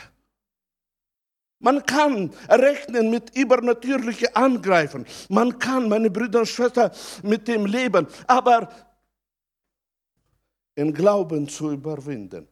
Man 1.59 1.85
kann 1.85 2.31
rechnen 2.49 3.11
mit 3.11 3.35
übernatürlichen 3.35 4.33
Angreifen. 4.33 5.05
Man 5.29 5.59
kann, 5.59 5.89
meine 5.89 6.09
Brüder 6.09 6.39
und 6.39 6.47
Schwestern, 6.47 6.91
mit 7.21 7.47
dem 7.47 7.65
leben. 7.65 8.07
Aber 8.25 8.90
im 10.75 10.93
Glauben 10.93 11.47
zu 11.47 11.71
überwinden, 11.71 12.47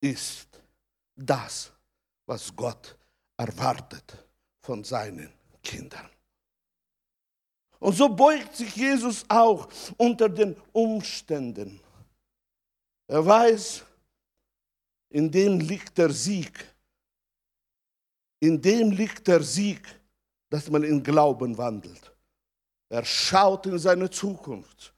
ist 0.00 0.48
das, 1.14 1.72
was 2.26 2.54
Gott 2.54 2.96
erwartet 3.36 4.26
von 4.62 4.84
seinen 4.84 5.32
Kindern. 5.62 6.08
Und 7.80 7.94
so 7.96 8.08
beugt 8.08 8.56
sich 8.56 8.74
Jesus 8.74 9.24
auch 9.28 9.68
unter 9.96 10.28
den 10.28 10.56
Umständen. 10.72 11.80
Er 13.06 13.24
weiß, 13.24 13.84
in 15.10 15.30
dem 15.30 15.60
liegt 15.60 15.96
der 15.96 16.10
Sieg. 16.10 16.74
In 18.40 18.60
dem 18.60 18.90
liegt 18.90 19.26
der 19.26 19.42
Sieg, 19.42 19.86
dass 20.50 20.68
man 20.70 20.82
in 20.82 21.02
Glauben 21.02 21.56
wandelt. 21.56 22.12
Er 22.88 23.04
schaut 23.04 23.66
in 23.66 23.78
seine 23.78 24.10
Zukunft. 24.10 24.94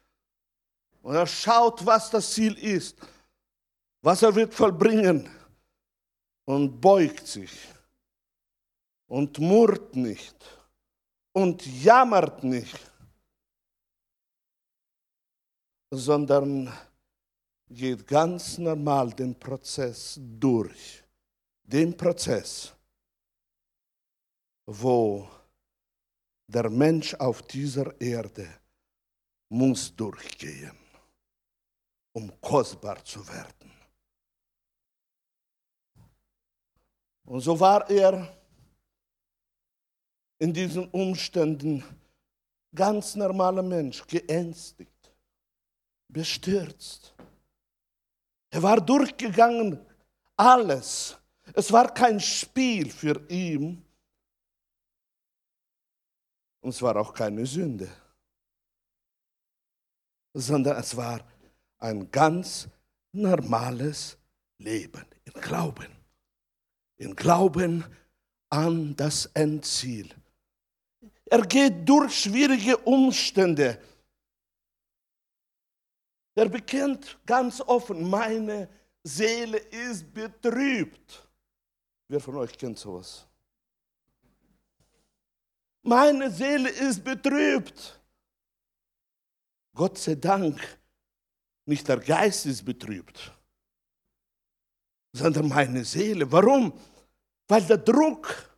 Und 1.03 1.15
er 1.15 1.27
schaut, 1.27 1.85
was 1.85 2.11
das 2.11 2.33
Ziel 2.33 2.57
ist, 2.59 2.97
was 4.03 4.23
er 4.23 4.35
wird 4.35 4.53
vollbringen 4.55 5.29
und 6.45 6.81
beugt 6.81 7.27
sich 7.27 7.53
und 9.07 9.39
murrt 9.39 9.97
nicht 9.97 10.37
und 11.33 11.65
jammert 11.83 12.45
nicht, 12.45 12.79
sondern 15.91 16.73
geht 17.69 18.07
ganz 18.07 18.59
normal 18.59 19.11
den 19.11 19.39
Prozess 19.39 20.19
durch. 20.21 21.03
Den 21.63 21.97
Prozess, 21.97 22.75
wo 24.67 25.29
der 26.47 26.69
Mensch 26.69 27.15
auf 27.15 27.43
dieser 27.43 28.01
Erde 28.01 28.49
muss 29.49 29.95
durchgehen 29.95 30.80
um 32.13 32.41
kostbar 32.41 33.05
zu 33.05 33.27
werden. 33.29 33.71
Und 37.25 37.41
so 37.41 37.59
war 37.59 37.89
er 37.89 38.37
in 40.39 40.53
diesen 40.53 40.89
Umständen 40.91 41.85
ganz 42.75 43.15
normaler 43.15 43.63
Mensch, 43.63 44.05
geängstigt, 44.07 45.13
bestürzt. 46.09 47.15
Er 48.51 48.63
war 48.63 48.81
durchgegangen, 48.81 49.79
alles. 50.37 51.17
Es 51.55 51.71
war 51.71 51.93
kein 51.93 52.19
Spiel 52.19 52.91
für 52.91 53.25
ihn. 53.29 53.85
Und 56.61 56.71
es 56.71 56.83
war 56.83 56.97
auch 56.97 57.15
keine 57.15 57.47
Sünde, 57.47 57.89
sondern 60.35 60.77
es 60.79 60.97
war 60.97 61.21
ein 61.81 62.11
ganz 62.11 62.69
normales 63.13 64.17
Leben 64.59 65.05
in 65.25 65.33
Glauben. 65.41 65.89
In 66.99 67.17
Glauben 67.17 67.85
an 68.51 68.95
das 68.95 69.27
Endziel. 69.27 70.15
Er 71.25 71.43
geht 71.43 71.89
durch 71.89 72.23
schwierige 72.23 72.77
Umstände. 72.79 73.81
Er 76.35 76.49
bekennt 76.49 77.19
ganz 77.25 77.61
offen, 77.61 78.09
meine 78.09 78.69
Seele 79.03 79.59
ist 79.59 80.13
betrübt. 80.13 81.29
Wer 82.09 82.21
von 82.21 82.37
euch 82.37 82.57
kennt 82.57 82.79
sowas? 82.79 83.27
Meine 85.83 86.31
Seele 86.31 86.69
ist 86.69 87.03
betrübt. 87.03 88.01
Gott 89.73 89.97
sei 89.97 90.17
Dank 90.17 90.80
nicht 91.71 91.89
der 91.89 92.01
Geist 92.01 92.47
ist 92.47 92.65
betrübt, 92.65 93.33
sondern 95.13 95.49
meine 95.49 95.85
Seele. 95.85 96.31
Warum? 96.31 96.73
Weil 97.49 97.65
der 97.65 97.79
Druck 97.79 98.51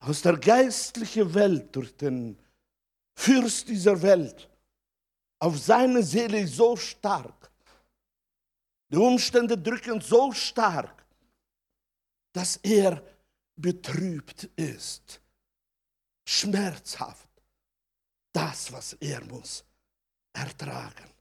aus 0.00 0.22
der 0.22 0.36
geistlichen 0.38 1.32
Welt 1.34 1.74
durch 1.76 1.96
den 1.96 2.38
Fürst 3.14 3.68
dieser 3.68 4.00
Welt 4.00 4.48
auf 5.38 5.58
seine 5.58 6.02
Seele 6.02 6.46
so 6.46 6.76
stark. 6.76 7.50
Die 8.90 8.96
Umstände 8.96 9.58
drücken 9.58 10.00
so 10.00 10.32
stark, 10.32 11.04
dass 12.32 12.56
er 12.58 13.02
betrübt 13.56 14.44
ist, 14.56 15.20
schmerzhaft. 16.26 17.28
Das, 18.32 18.70
was 18.72 18.92
er 18.94 19.24
muss 19.24 19.64
ertragen. 20.32 21.15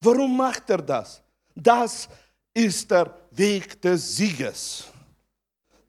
Warum 0.00 0.36
macht 0.36 0.70
er 0.70 0.82
das? 0.82 1.22
Das 1.54 2.08
ist 2.52 2.90
der 2.90 3.14
Weg 3.30 3.80
des 3.80 4.16
Sieges. 4.16 4.84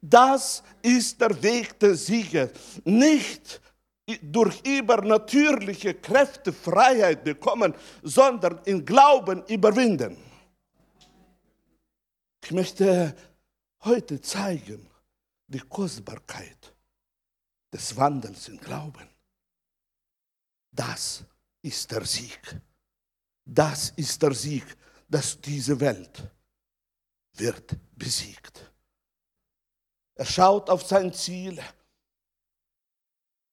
Das 0.00 0.62
ist 0.82 1.20
der 1.20 1.42
Weg 1.42 1.78
des 1.78 2.06
Sieges. 2.06 2.50
Nicht 2.84 3.60
durch 4.22 4.60
übernatürliche 4.66 5.94
Kräfte 5.94 6.52
Freiheit 6.52 7.24
bekommen, 7.24 7.74
sondern 8.02 8.60
in 8.64 8.84
Glauben 8.84 9.44
überwinden. 9.46 10.16
Ich 12.42 12.52
möchte 12.52 13.14
heute 13.84 14.20
zeigen 14.20 14.88
die 15.46 15.60
Kostbarkeit 15.60 16.74
des 17.72 17.94
Wandels 17.96 18.48
in 18.48 18.58
Glauben. 18.58 19.08
Das 20.72 21.24
ist 21.60 21.90
der 21.90 22.04
Sieg. 22.04 22.40
Das 23.50 23.90
ist 23.96 24.22
der 24.22 24.34
Sieg, 24.34 24.64
dass 25.08 25.40
diese 25.40 25.80
Welt 25.80 26.22
wird 27.32 27.76
besiegt. 27.96 28.70
Er 30.14 30.26
schaut 30.26 30.68
auf 30.68 30.82
sein 30.82 31.12
Ziel. 31.14 31.58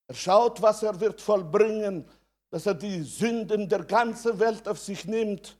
Er 0.07 0.15
schaut, 0.15 0.61
was 0.61 0.83
er 0.83 0.99
wird 0.99 1.21
vollbringen, 1.21 2.03
dass 2.49 2.65
er 2.65 2.73
die 2.73 3.03
Sünden 3.03 3.69
der 3.69 3.85
ganzen 3.85 4.37
Welt 4.37 4.67
auf 4.67 4.79
sich 4.79 5.05
nimmt. 5.05 5.57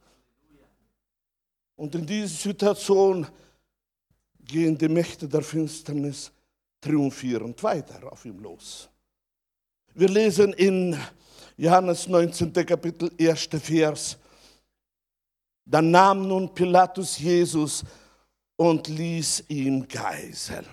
Und 1.78 1.95
in 1.95 2.06
dieser 2.06 2.28
Situation 2.28 3.28
gehen 4.39 4.78
die 4.78 4.89
Mächte 4.89 5.30
der 5.30 5.43
Finsternis 5.43 6.32
triumphierend 6.82 7.63
weiter 7.63 8.12
auf 8.12 8.26
ihm 8.26 8.39
los. 8.39 8.89
Wir 9.93 10.10
lesen 10.10 10.52
in 10.54 11.00
Johannes 11.56 12.08
19. 12.08 12.52
Kapitel, 12.65 13.10
1. 13.17 13.48
Vers. 13.62 14.17
Dann 15.65 15.91
nahm 15.91 16.28
nun 16.28 16.54
Pilatus 16.54 17.17
Jesus 17.17 17.84
und 18.56 18.88
ließ 18.88 19.45
ihn 19.49 19.88
geiseln. 19.88 20.65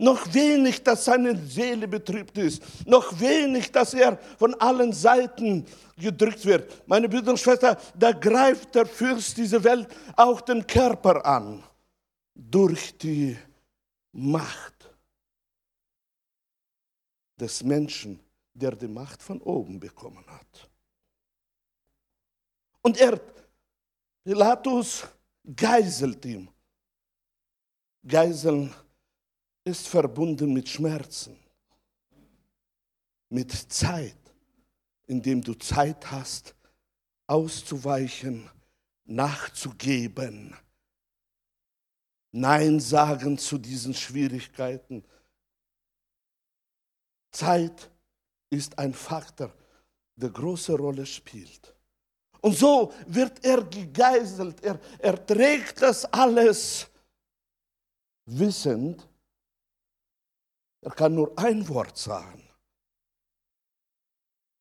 Noch 0.00 0.32
wenig, 0.32 0.84
dass 0.84 1.06
seine 1.06 1.36
Seele 1.36 1.88
betrübt 1.88 2.38
ist. 2.38 2.62
Noch 2.86 3.18
wenig, 3.18 3.72
dass 3.72 3.94
er 3.94 4.16
von 4.38 4.54
allen 4.54 4.92
Seiten 4.92 5.66
gedrückt 5.96 6.44
wird. 6.46 6.86
Meine 6.88 7.08
Brüder 7.08 7.32
und 7.32 7.40
Schwestern, 7.40 7.76
da 7.98 8.12
greift 8.12 8.76
der 8.76 8.86
Fürst 8.86 9.36
dieser 9.36 9.62
Welt 9.64 9.88
auch 10.14 10.40
den 10.40 10.64
Körper 10.64 11.26
an. 11.26 11.64
Durch 12.32 12.96
die 12.96 13.36
Macht 14.12 14.88
des 17.40 17.64
Menschen, 17.64 18.20
der 18.54 18.76
die 18.76 18.86
Macht 18.86 19.20
von 19.20 19.40
oben 19.40 19.80
bekommen 19.80 20.24
hat. 20.28 20.67
Und 22.88 22.96
er, 22.96 23.20
Pilatus, 24.24 25.06
geiselt 25.54 26.24
ihn. 26.24 26.48
Geiseln 28.02 28.74
ist 29.62 29.86
verbunden 29.86 30.54
mit 30.54 30.66
Schmerzen, 30.66 31.36
mit 33.28 33.52
Zeit, 33.52 34.16
indem 35.04 35.42
du 35.42 35.52
Zeit 35.52 36.10
hast, 36.10 36.54
auszuweichen, 37.26 38.50
nachzugeben, 39.04 40.56
Nein 42.32 42.80
sagen 42.80 43.36
zu 43.36 43.58
diesen 43.58 43.92
Schwierigkeiten. 43.92 45.04
Zeit 47.32 47.90
ist 48.48 48.78
ein 48.78 48.94
Faktor, 48.94 49.52
der 50.16 50.30
große 50.30 50.74
Rolle 50.74 51.04
spielt. 51.04 51.77
Und 52.40 52.56
so 52.56 52.92
wird 53.06 53.44
er 53.44 53.64
gegeißelt, 53.64 54.62
er, 54.62 54.78
er 54.98 55.26
trägt 55.26 55.82
das 55.82 56.04
alles 56.06 56.86
wissend, 58.26 59.08
er 60.80 60.92
kann 60.92 61.14
nur 61.14 61.36
ein 61.38 61.66
Wort 61.68 61.96
sagen 61.96 62.48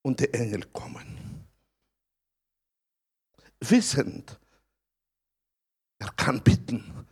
und 0.02 0.20
die 0.20 0.34
Engel 0.34 0.66
kommen. 0.72 1.46
Wissend, 3.60 4.40
er 6.00 6.12
kann 6.12 6.42
bitten 6.42 7.08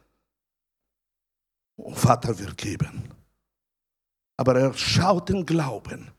und 1.76 1.96
Vater 1.96 2.38
wird 2.40 2.58
geben. 2.58 3.14
Aber 4.38 4.60
er 4.60 4.74
schaut 4.74 5.30
in 5.30 5.46
Glauben. 5.46 6.12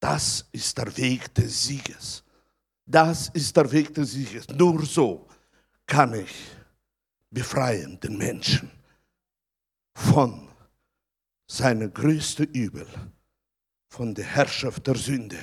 Das 0.00 0.46
ist 0.52 0.76
der 0.76 0.94
Weg 0.96 1.34
des 1.34 1.64
Sieges. 1.64 2.23
Das 2.86 3.28
ist 3.30 3.56
der 3.56 3.70
Weg 3.72 3.94
des 3.94 4.12
Sieges. 4.12 4.48
Nur 4.48 4.84
so 4.84 5.26
kann 5.86 6.14
ich 6.14 6.32
befreien 7.30 7.98
den 8.00 8.16
Menschen 8.18 8.70
von 9.94 10.48
seinem 11.46 11.92
größten 11.92 12.46
Übel, 12.46 12.86
von 13.88 14.14
der 14.14 14.24
Herrschaft 14.24 14.86
der 14.86 14.96
Sünde, 14.96 15.38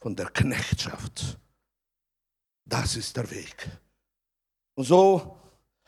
von 0.00 0.16
der 0.16 0.26
Knechtschaft. 0.26 1.38
Das 2.64 2.96
ist 2.96 3.16
der 3.16 3.30
Weg. 3.30 3.68
Und 4.74 4.84
so 4.84 5.36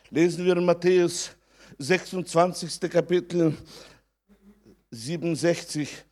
lesen 0.09 0.45
wir 0.45 0.55
in 0.55 0.65
Matthäus 0.65 1.31
26. 1.79 2.79
Kapitel 2.89 3.57
67. 4.91 6.05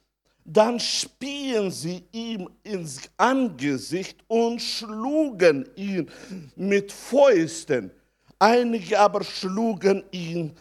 Dann 0.46 0.80
spielen 0.80 1.72
sie 1.72 2.06
ihm 2.12 2.50
ins 2.64 3.10
Angesicht 3.16 4.24
und 4.28 4.60
schlugen 4.60 5.70
ihn 5.76 6.12
mit 6.56 6.92
Fäusten. 6.92 7.92
Einige 8.38 9.00
aber 9.00 9.24
schlugen 9.24 10.04
ihn 10.12 10.54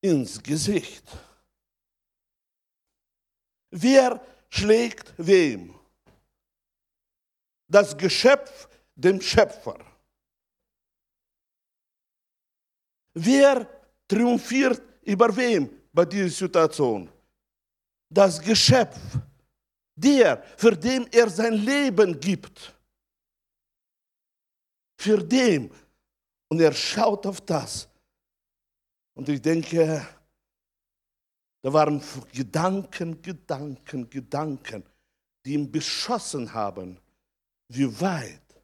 ins 0.00 0.40
Gesicht. 0.40 1.04
Wer 3.70 4.20
schlägt 4.48 5.12
wem? 5.16 5.74
Das 7.66 7.96
Geschöpf 7.96 8.68
dem 8.94 9.20
Schöpfer. 9.20 9.78
Wer 13.14 13.68
triumphiert 14.06 14.80
über 15.02 15.34
wem 15.36 15.68
bei 15.92 16.04
dieser 16.04 16.28
Situation? 16.28 17.10
Das 18.10 18.40
Geschöpf, 18.40 18.98
der, 19.94 20.42
für 20.56 20.76
den 20.76 21.06
er 21.12 21.28
sein 21.28 21.54
Leben 21.54 22.18
gibt. 22.18 22.74
Für 24.96 25.22
den. 25.22 25.70
Und 26.48 26.60
er 26.60 26.72
schaut 26.72 27.26
auf 27.26 27.40
das. 27.42 27.88
Und 29.14 29.28
ich 29.28 29.42
denke, 29.42 30.06
da 31.62 31.72
waren 31.72 32.02
Gedanken, 32.32 33.20
Gedanken, 33.20 34.08
Gedanken, 34.08 34.84
die 35.44 35.54
ihn 35.54 35.70
beschossen 35.70 36.52
haben. 36.52 36.98
Wie 37.68 38.00
weit 38.00 38.62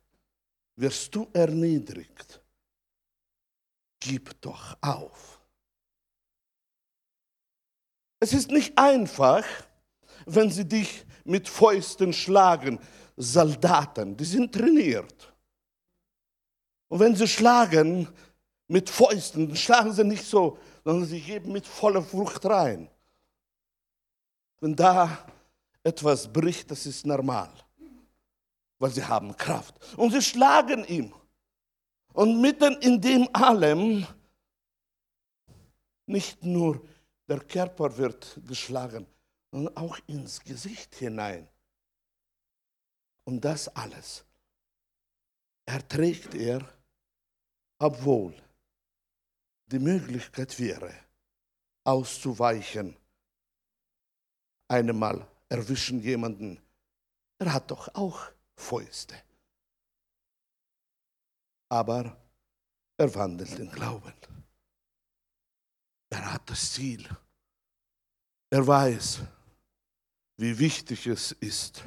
wirst 0.76 1.14
du 1.14 1.28
erniedrigt? 1.32 2.40
Gib 4.00 4.40
doch 4.40 4.76
auf. 4.80 5.40
Es 8.24 8.32
ist 8.32 8.50
nicht 8.50 8.78
einfach, 8.78 9.44
wenn 10.24 10.50
sie 10.50 10.64
dich 10.64 11.04
mit 11.24 11.46
Fäusten 11.46 12.14
schlagen. 12.14 12.78
Soldaten, 13.18 14.16
die 14.16 14.24
sind 14.24 14.50
trainiert. 14.50 15.30
Und 16.88 17.00
wenn 17.00 17.14
sie 17.14 17.28
schlagen 17.28 18.08
mit 18.66 18.88
Fäusten, 18.88 19.48
dann 19.48 19.56
schlagen 19.58 19.92
sie 19.92 20.04
nicht 20.04 20.24
so, 20.24 20.56
sondern 20.84 21.06
sie 21.06 21.20
geben 21.20 21.52
mit 21.52 21.66
voller 21.66 22.02
Frucht 22.02 22.46
rein. 22.46 22.88
Wenn 24.58 24.74
da 24.74 25.18
etwas 25.82 26.26
bricht, 26.32 26.70
das 26.70 26.86
ist 26.86 27.04
normal, 27.04 27.52
weil 28.78 28.90
sie 28.90 29.04
haben 29.04 29.36
Kraft. 29.36 29.74
Und 29.98 30.12
sie 30.12 30.22
schlagen 30.22 30.82
ihm. 30.86 31.12
Und 32.14 32.40
mitten 32.40 32.78
in 32.78 33.02
dem 33.02 33.28
allem, 33.34 34.06
nicht 36.06 36.42
nur 36.42 36.80
der 37.28 37.40
Körper 37.40 37.96
wird 37.96 38.40
geschlagen, 38.46 39.06
sondern 39.50 39.76
auch 39.76 39.98
ins 40.06 40.42
Gesicht 40.42 40.94
hinein. 40.96 41.48
Und 43.24 43.40
das 43.44 43.68
alles 43.68 44.24
erträgt 45.66 46.34
er, 46.34 46.68
obwohl 47.78 48.34
die 49.66 49.78
Möglichkeit 49.78 50.58
wäre, 50.58 50.94
auszuweichen. 51.84 52.96
Einmal 54.68 55.26
erwischen 55.48 56.00
jemanden, 56.00 56.60
er 57.38 57.52
hat 57.52 57.70
doch 57.70 57.94
auch 57.94 58.30
Fäuste. 58.56 59.14
Aber 61.68 62.16
er 62.96 63.14
wandelt 63.14 63.58
in 63.58 63.70
Glauben. 63.70 64.33
Er 66.14 66.32
hat 66.32 66.48
das 66.48 66.72
Ziel. 66.72 67.04
Er 68.48 68.64
weiß, 68.64 69.22
wie 70.36 70.56
wichtig 70.60 71.08
es 71.08 71.32
ist, 71.32 71.82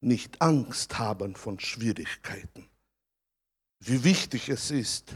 nicht 0.00 0.42
Angst 0.42 0.98
haben 0.98 1.36
von 1.36 1.60
Schwierigkeiten. 1.60 2.68
Wie 3.78 4.02
wichtig 4.02 4.48
es 4.48 4.72
ist, 4.72 5.14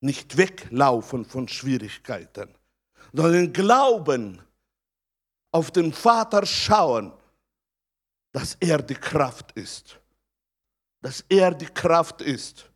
nicht 0.00 0.36
weglaufen 0.36 1.24
von 1.24 1.48
Schwierigkeiten, 1.48 2.54
sondern 3.14 3.54
glauben, 3.54 4.42
auf 5.50 5.70
den 5.70 5.94
Vater 5.94 6.44
schauen, 6.44 7.14
dass 8.32 8.54
er 8.60 8.82
die 8.82 8.94
Kraft 8.94 9.52
ist. 9.52 9.98
Dass 11.00 11.24
er 11.30 11.54
die 11.54 11.72
Kraft 11.72 12.20
ist 12.20 12.70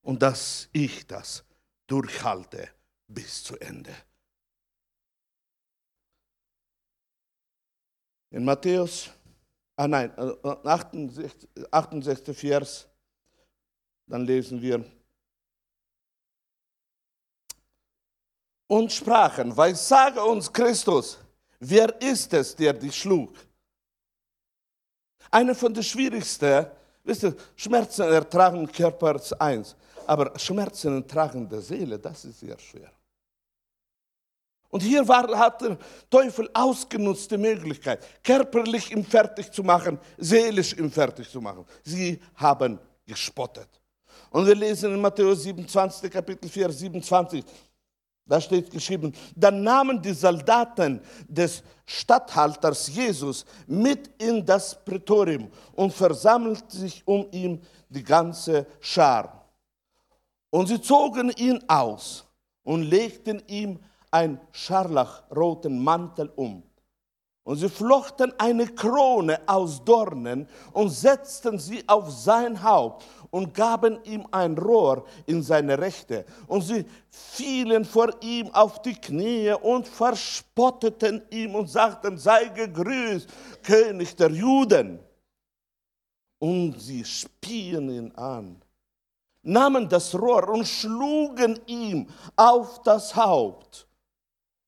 und 0.00 0.20
dass 0.20 0.68
ich 0.72 1.06
das 1.06 1.44
durchhalte 1.86 2.68
bis 3.12 3.44
zu 3.44 3.56
Ende. 3.58 3.94
In 8.30 8.44
Matthäus, 8.44 9.10
ah 9.76 9.86
nein, 9.86 10.10
68, 10.16 11.48
äh, 11.56 11.64
68 11.70 12.38
Vers, 12.38 12.88
dann 14.06 14.24
lesen 14.24 14.60
wir, 14.60 14.84
und 18.72 18.90
sprachen, 18.90 19.54
weil 19.54 19.76
sage 19.76 20.24
uns 20.24 20.50
Christus, 20.50 21.18
wer 21.60 22.00
ist 22.00 22.32
es, 22.32 22.56
der 22.56 22.72
dich 22.72 22.96
schlug? 22.96 23.34
Eine 25.30 25.54
von 25.54 25.74
den 25.74 25.82
schwierigsten, 25.82 26.66
wisst 27.04 27.24
ihr, 27.24 27.36
Schmerzen 27.54 28.02
ertragen 28.02 28.66
Körpers 28.72 29.34
eins, 29.34 29.76
aber 30.06 30.38
Schmerzen 30.38 31.02
ertragen 31.02 31.46
der 31.46 31.60
Seele, 31.60 31.98
das 31.98 32.24
ist 32.24 32.40
sehr 32.40 32.58
schwer. 32.58 32.90
Und 34.72 34.80
hier 34.82 35.06
war, 35.06 35.28
hat 35.38 35.60
der 35.60 35.76
Teufel 36.08 36.48
ausgenutzt 36.54 37.30
die 37.30 37.36
Möglichkeit, 37.36 38.02
körperlich 38.24 38.90
ihn 38.90 39.04
fertig 39.04 39.52
zu 39.52 39.62
machen, 39.62 39.98
seelisch 40.16 40.72
ihn 40.72 40.90
fertig 40.90 41.30
zu 41.30 41.42
machen. 41.42 41.66
Sie 41.84 42.18
haben 42.36 42.78
gespottet. 43.04 43.68
Und 44.30 44.46
wir 44.46 44.54
lesen 44.54 44.94
in 44.94 45.00
Matthäus 45.02 45.42
27, 45.42 46.10
Kapitel 46.10 46.48
4, 46.48 46.70
27, 46.70 47.44
da 48.24 48.40
steht 48.40 48.70
geschrieben, 48.70 49.12
dann 49.36 49.62
nahmen 49.62 50.00
die 50.00 50.14
Soldaten 50.14 51.02
des 51.28 51.62
Statthalters 51.84 52.88
Jesus 52.88 53.44
mit 53.66 54.08
in 54.22 54.42
das 54.46 54.82
Prätorium 54.82 55.50
und 55.74 55.92
versammelten 55.92 56.70
sich 56.70 57.06
um 57.06 57.26
ihn 57.30 57.60
die 57.90 58.02
ganze 58.02 58.66
Schar. 58.80 59.44
Und 60.48 60.68
sie 60.68 60.80
zogen 60.80 61.28
ihn 61.36 61.62
aus 61.68 62.24
und 62.62 62.84
legten 62.84 63.42
ihm 63.48 63.78
einen 64.12 64.38
scharlachroten 64.52 65.82
Mantel 65.82 66.30
um. 66.36 66.62
Und 67.44 67.56
sie 67.56 67.68
flochten 67.68 68.32
eine 68.38 68.68
Krone 68.68 69.40
aus 69.46 69.84
Dornen 69.84 70.46
und 70.72 70.90
setzten 70.90 71.58
sie 71.58 71.82
auf 71.88 72.08
sein 72.08 72.62
Haupt 72.62 73.04
und 73.30 73.52
gaben 73.52 73.98
ihm 74.04 74.24
ein 74.30 74.56
Rohr 74.56 75.04
in 75.26 75.42
seine 75.42 75.76
Rechte. 75.76 76.24
Und 76.46 76.60
sie 76.62 76.84
fielen 77.10 77.84
vor 77.84 78.10
ihm 78.20 78.54
auf 78.54 78.80
die 78.82 78.94
Knie 78.94 79.52
und 79.60 79.88
verspotteten 79.88 81.22
ihm 81.30 81.56
und 81.56 81.68
sagten, 81.68 82.16
sei 82.16 82.44
gegrüßt, 82.44 83.28
König 83.64 84.14
der 84.14 84.30
Juden. 84.30 85.00
Und 86.38 86.80
sie 86.80 87.04
spien 87.04 87.90
ihn 87.90 88.12
an, 88.12 88.62
nahmen 89.42 89.88
das 89.88 90.14
Rohr 90.14 90.48
und 90.48 90.66
schlugen 90.66 91.58
ihm 91.66 92.08
auf 92.36 92.82
das 92.82 93.16
Haupt. 93.16 93.88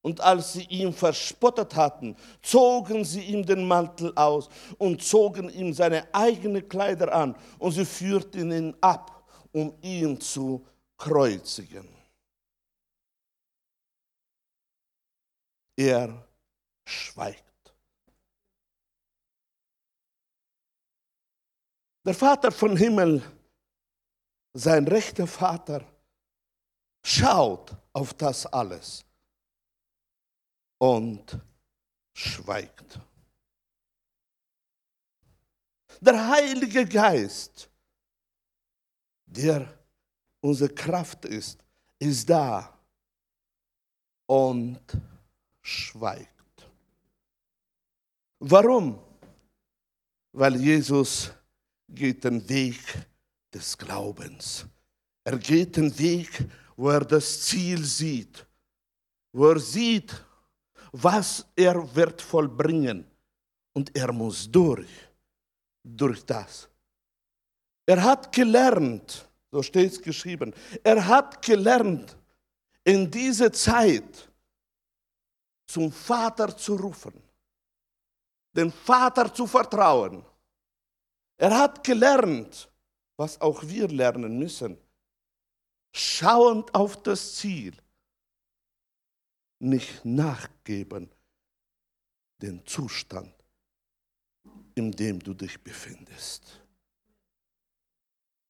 Und 0.05 0.21
als 0.21 0.53
sie 0.53 0.65
ihn 0.65 0.93
verspottet 0.93 1.75
hatten, 1.77 2.15
zogen 2.43 3.07
sie 3.07 3.23
ihm 3.23 3.43
den 3.43 3.67
Mantel 3.67 4.13
aus 4.17 4.51
und 4.77 5.03
zogen 5.03 5.49
ihm 5.49 5.73
seine 5.73 6.13
eigenen 6.13 6.69
Kleider 6.69 7.11
an 7.11 7.35
und 7.59 7.73
sie 7.73 7.87
führten 7.87 8.53
ihn 8.53 8.77
ab, 8.83 9.27
um 9.51 9.75
ihn 9.81 10.21
zu 10.21 10.67
kreuzigen. 10.99 11.89
Er 15.75 16.29
schweigt. 16.87 17.75
Der 22.05 22.15
Vater 22.15 22.53
von 22.53 22.77
Himmel, 22.77 23.23
sein 24.53 24.87
rechter 24.87 25.27
Vater, 25.27 25.83
schaut 27.03 27.75
auf 27.95 28.13
das 28.13 28.45
alles 28.45 29.03
und 30.85 31.41
schweigt. 32.13 33.01
Der 35.99 36.29
Heilige 36.29 36.85
Geist, 36.87 37.71
der 39.25 39.67
unsere 40.43 40.75
Kraft 40.75 41.25
ist, 41.25 41.65
ist 41.99 42.29
da 42.29 42.79
und 44.27 44.83
schweigt. 45.63 46.69
Warum? 48.41 48.99
Weil 50.33 50.57
Jesus 50.57 51.33
geht 51.89 52.25
den 52.25 52.47
Weg 52.47 52.83
des 53.55 53.79
Glaubens. 53.79 54.67
Er 55.25 55.39
geht 55.39 55.79
den 55.79 55.99
Weg, 55.99 56.47
wo 56.77 56.91
er 56.91 57.07
das 57.07 57.41
Ziel 57.41 57.83
sieht, 57.83 58.47
wo 59.33 59.49
er 59.49 59.61
sieht, 59.61 60.13
was 60.97 61.45
er 61.57 61.95
wird 61.95 62.23
vollbringen. 62.23 63.05
Und 63.73 63.97
er 63.97 64.13
muss 64.13 64.49
durch, 64.49 64.89
durch 65.83 66.25
das. 66.25 66.69
Er 67.85 68.01
hat 68.03 68.33
gelernt, 68.33 69.29
so 69.51 69.61
steht 69.61 69.93
es 69.93 70.01
geschrieben, 70.01 70.55
er 70.85 71.05
hat 71.05 71.43
gelernt, 71.43 72.17
in 72.85 73.11
diese 73.11 73.51
Zeit 73.51 74.31
zum 75.67 75.91
Vater 75.91 76.57
zu 76.57 76.77
rufen, 76.77 77.21
den 78.53 78.71
Vater 78.71 79.35
zu 79.35 79.49
vertrauen. 79.49 80.25
Er 81.37 81.59
hat 81.59 81.83
gelernt, 81.83 82.71
was 83.17 83.41
auch 83.41 83.65
wir 83.65 83.89
lernen 83.89 84.39
müssen, 84.39 84.79
schauend 85.93 86.73
auf 86.73 87.03
das 87.03 87.35
Ziel 87.35 87.75
nicht 89.59 90.05
nachgeben 90.05 91.11
den 92.41 92.65
Zustand, 92.67 93.33
in 94.75 94.91
dem 94.91 95.19
du 95.19 95.35
dich 95.35 95.63
befindest. 95.63 96.61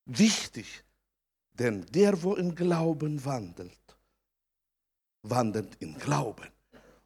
Wichtig, 0.07 0.85
denn 1.53 1.87
der, 1.87 2.21
wo 2.23 2.35
im 2.35 2.55
Glauben 2.55 3.25
wandelt, 3.25 3.97
wandelt 5.23 5.77
in 5.77 5.97
Glauben 5.99 6.51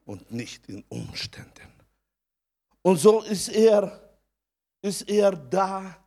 und 0.06 0.30
nicht 0.30 0.68
in 0.68 0.82
Umständen. 0.88 1.72
Und 2.82 2.96
so 2.96 3.22
ist 3.22 3.48
er, 3.48 4.18
ist 4.80 5.08
er 5.08 5.32
da. 5.32 6.04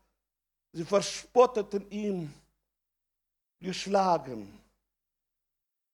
Sie 0.74 0.86
verspotteten 0.86 1.90
ihn, 1.92 2.34
geschlagen, 3.60 4.60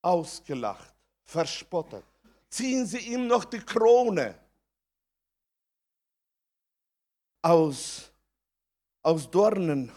ausgelacht 0.01 0.96
verspottet. 1.27 2.05
Ziehen 2.49 2.85
sie 2.85 2.99
ihm 3.13 3.27
noch 3.27 3.45
die 3.45 3.59
Krone 3.59 4.39
aus, 7.41 8.11
aus 9.03 9.29
Dornen. 9.29 9.91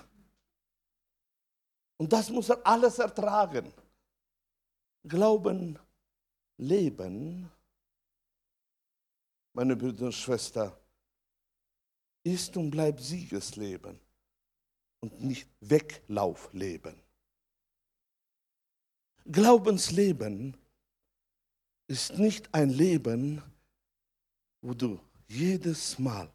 Und 1.96 2.12
das 2.12 2.28
muss 2.30 2.48
er 2.48 2.66
alles 2.66 2.98
ertragen. 2.98 3.72
Glauben, 5.04 5.78
Leben, 6.56 7.50
meine 9.52 9.76
Brüder 9.76 10.06
und 10.06 10.12
Schwester, 10.12 10.76
ist 12.22 12.56
und 12.56 12.70
bleibt 12.70 13.00
Siegesleben 13.00 13.98
und 15.00 15.20
nicht 15.22 15.48
Weglaufleben. 15.60 17.00
Glaubensleben 19.24 20.59
ist 21.90 22.16
nicht 22.18 22.54
ein 22.54 22.70
Leben, 22.70 23.42
wo 24.62 24.72
du 24.74 25.00
jedes 25.26 25.98
Mal 25.98 26.32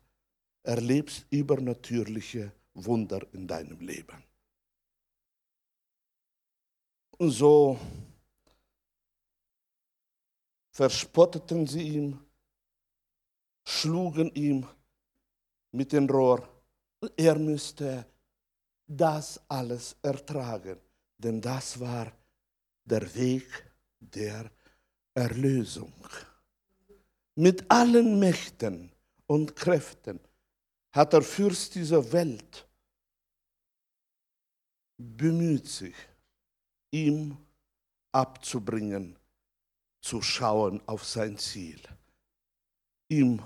erlebst 0.64 1.26
übernatürliche 1.30 2.52
Wunder 2.74 3.26
in 3.32 3.48
deinem 3.48 3.80
Leben. 3.80 4.22
Und 7.18 7.32
so 7.32 7.80
verspotteten 10.72 11.66
sie 11.66 11.88
ihn, 11.96 12.20
schlugen 13.64 14.30
ihm 14.36 14.68
mit 15.72 15.94
dem 15.94 16.10
Rohr, 16.10 16.46
er 17.16 17.40
müsste 17.40 18.06
das 18.86 19.40
alles 19.48 19.96
ertragen, 20.02 20.78
denn 21.18 21.40
das 21.40 21.80
war 21.80 22.12
der 22.84 23.16
Weg 23.16 23.48
der 24.02 24.52
Erlösung. 25.16 25.94
Mit 27.36 27.70
allen 27.72 28.20
Mächten 28.20 28.92
und 29.28 29.56
Kräften 29.56 30.20
hat 30.92 31.14
der 31.14 31.22
Fürst 31.22 31.76
dieser 31.76 32.12
Welt 32.12 32.68
bemüht 34.98 35.68
sich, 35.68 35.96
ihm 36.92 37.38
abzubringen, 38.12 39.18
zu 40.02 40.22
schauen 40.22 40.82
auf 40.88 41.04
sein 41.04 41.38
Ziel, 41.38 41.82
ihm 43.10 43.42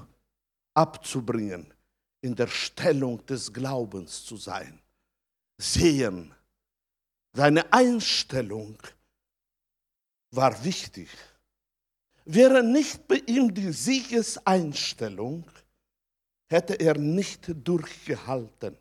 abzubringen, 0.73 1.73
in 2.21 2.35
der 2.35 2.47
Stellung 2.47 3.25
des 3.25 3.51
Glaubens 3.51 4.25
zu 4.25 4.35
sein, 4.37 4.79
sehen. 5.57 6.33
Seine 7.33 7.71
Einstellung 7.71 8.77
war 10.31 10.63
wichtig. 10.63 11.09
Wäre 12.25 12.63
nicht 12.63 13.07
bei 13.07 13.21
ihm 13.25 13.53
die 13.53 13.71
Siegeseinstellung, 13.71 15.43
hätte 16.47 16.75
er 16.75 16.97
nicht 16.97 17.51
durchgehalten. 17.65 18.77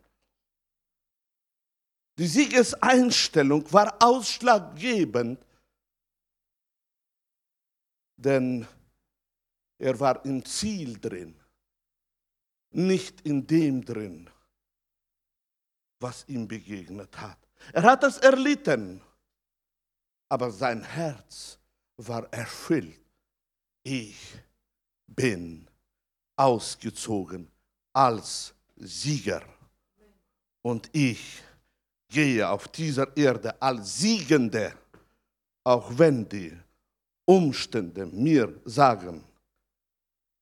Die 2.19 2.27
Siegeseinstellung 2.27 3.73
war 3.73 3.97
ausschlaggebend, 4.03 5.39
denn 8.17 8.67
er 9.79 10.01
war 10.01 10.25
im 10.25 10.45
Ziel 10.45 10.99
drin, 10.99 11.39
nicht 12.71 13.21
in 13.21 13.47
dem 13.47 13.85
drin, 13.85 14.29
was 16.01 16.27
ihm 16.29 16.49
begegnet 16.49 17.17
hat. 17.21 17.39
Er 17.73 17.85
hat 17.85 18.03
es 18.03 18.19
erlitten, 18.19 19.01
aber 20.29 20.51
sein 20.51 20.83
Herz 20.83 21.59
war 21.97 22.33
erfüllt. 22.33 23.08
Ich 23.83 24.17
bin 25.07 25.67
ausgezogen 26.37 27.51
als 27.93 28.55
Sieger 28.77 29.43
und 30.63 30.89
ich 30.93 31.43
gehe 32.09 32.49
auf 32.49 32.69
dieser 32.69 33.17
Erde 33.17 33.61
als 33.61 33.99
Siegende, 33.99 34.75
auch 35.65 35.91
wenn 35.99 36.29
die 36.29 36.57
Umstände 37.25 38.07
mir 38.07 38.61
sagen, 38.65 39.25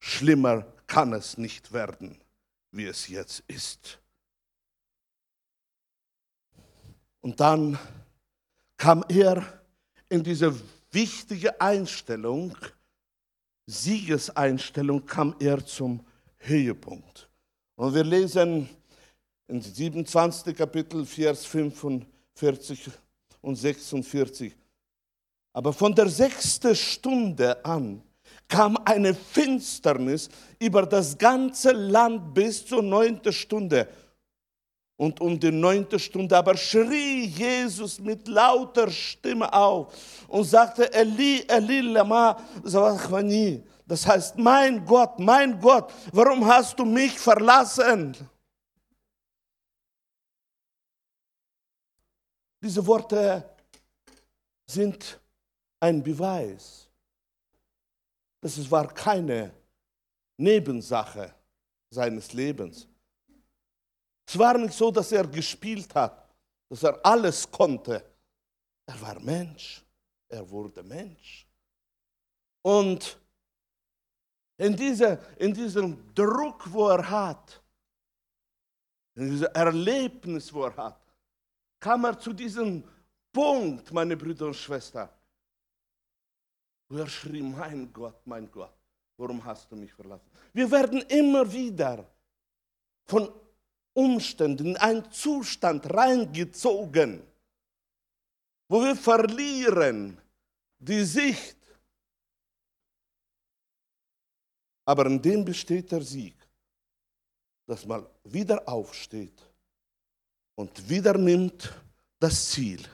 schlimmer 0.01 0.66
kann 0.87 1.12
es 1.12 1.37
nicht 1.37 1.72
werden, 1.72 2.20
wie 2.70 2.87
es 2.87 3.09
jetzt 3.09 3.42
ist. 3.49 3.99
Und 7.20 7.40
dann 7.40 7.77
kam 8.77 9.05
er 9.09 9.62
in 10.09 10.22
diese 10.22 10.55
wichtige 10.92 11.61
Einstellung, 11.61 12.57
Siegeseinstellung, 13.66 15.05
kam 15.05 15.35
er 15.38 15.64
zum 15.64 16.00
Höhepunkt. 16.38 17.29
Und 17.74 17.94
wir 17.94 18.05
lesen 18.05 18.68
in 19.48 19.61
27. 19.61 20.57
Kapitel, 20.57 21.05
Vers 21.05 21.44
45 21.44 22.90
und 23.42 23.57
46. 23.57 24.55
Aber 25.52 25.72
von 25.72 25.94
der 25.94 26.09
sechsten 26.09 26.74
Stunde 26.74 27.64
an 27.64 28.02
kam 28.48 28.76
eine 28.85 29.14
Finsternis 29.14 30.29
über 30.59 30.85
das 30.85 31.16
ganze 31.16 31.72
Land 31.72 32.35
bis 32.35 32.66
zur 32.66 32.83
neunten 32.83 33.33
Stunde. 33.33 33.88
Und 34.98 35.20
um 35.20 35.38
die 35.38 35.52
neunte 35.52 35.98
Stunde 35.98 36.37
aber 36.37 36.56
schrie 36.56 37.26
Jesus 37.26 38.00
mit 38.00 38.26
lauter 38.28 38.90
Stimme 38.90 39.52
auf 39.52 39.92
und 40.26 40.44
sagte, 40.44 40.90
Eli, 40.92 41.44
Eli, 41.46 41.80
lama 41.80 42.38
sabachvani. 42.64 43.62
Das 43.87 44.06
heißt, 44.06 44.38
mein 44.38 44.85
Gott, 44.85 45.18
mein 45.18 45.61
Gott, 45.61 45.92
warum 46.12 46.46
hast 46.46 46.78
du 46.78 46.85
mich 46.85 47.18
verlassen? 47.18 48.16
Diese 52.62 52.85
Worte 52.85 53.48
sind 54.66 55.20
ein 55.78 56.02
Beweis, 56.02 56.88
dass 58.40 58.56
es 58.56 58.68
war 58.70 58.92
keine 58.92 59.52
Nebensache 60.38 61.32
seines 61.90 62.32
Lebens. 62.32 62.88
Es 64.26 64.36
war 64.38 64.58
nicht 64.58 64.74
so, 64.74 64.90
dass 64.90 65.12
er 65.12 65.26
gespielt 65.26 65.94
hat, 65.94 66.28
dass 66.68 66.82
er 66.82 66.98
alles 67.04 67.48
konnte. 67.50 68.04
Er 68.84 69.00
war 69.00 69.20
Mensch, 69.20 69.84
er 70.28 70.48
wurde 70.48 70.82
Mensch. 70.82 71.46
Und 72.62 73.18
in, 74.58 74.74
diese, 74.76 75.18
in 75.38 75.54
diesem 75.54 76.12
Druck, 76.14 76.70
wo 76.72 76.88
er 76.88 77.08
hat, 77.08 77.62
in 79.14 79.30
diesem 79.30 79.48
Erlebnis, 79.54 80.52
wo 80.52 80.64
er 80.64 80.76
hat, 80.76 81.00
kam 81.78 82.04
er 82.04 82.18
zu 82.18 82.32
diesem 82.32 82.82
Punkt, 83.32 83.92
meine 83.92 84.16
Brüder 84.16 84.46
und 84.46 84.54
Schwestern, 84.54 85.08
wo 86.88 86.98
er 86.98 87.08
schrie, 87.08 87.42
mein 87.42 87.92
Gott, 87.92 88.26
mein 88.26 88.50
Gott, 88.50 88.74
warum 89.16 89.44
hast 89.44 89.70
du 89.70 89.76
mich 89.76 89.92
verlassen? 89.92 90.28
Wir 90.52 90.68
werden 90.70 91.02
immer 91.02 91.50
wieder 91.52 92.04
von 93.04 93.32
Umständen 93.96 94.68
in 94.68 94.76
einen 94.76 95.11
Zustand 95.11 95.92
reingezogen, 95.92 97.22
wo 98.68 98.82
wir 98.82 98.94
verlieren 98.94 100.20
die 100.78 101.02
Sicht. 101.02 101.56
Aber 104.85 105.06
in 105.06 105.20
dem 105.20 105.44
besteht 105.44 105.90
der 105.90 106.02
Sieg, 106.02 106.37
dass 107.66 107.87
man 107.87 108.06
wieder 108.24 108.68
aufsteht 108.68 109.42
und 110.56 110.88
wieder 110.88 111.16
nimmt 111.16 111.72
das 112.20 112.50
Ziel 112.50 112.87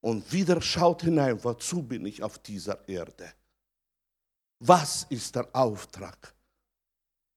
und 0.00 0.32
wieder 0.32 0.62
schaut 0.62 1.02
hinein, 1.02 1.42
wozu 1.42 1.82
bin 1.82 2.06
ich 2.06 2.22
auf 2.22 2.38
dieser 2.38 2.88
Erde? 2.88 3.34
Was 4.60 5.04
ist 5.10 5.34
der 5.34 5.48
Auftrag, 5.54 6.32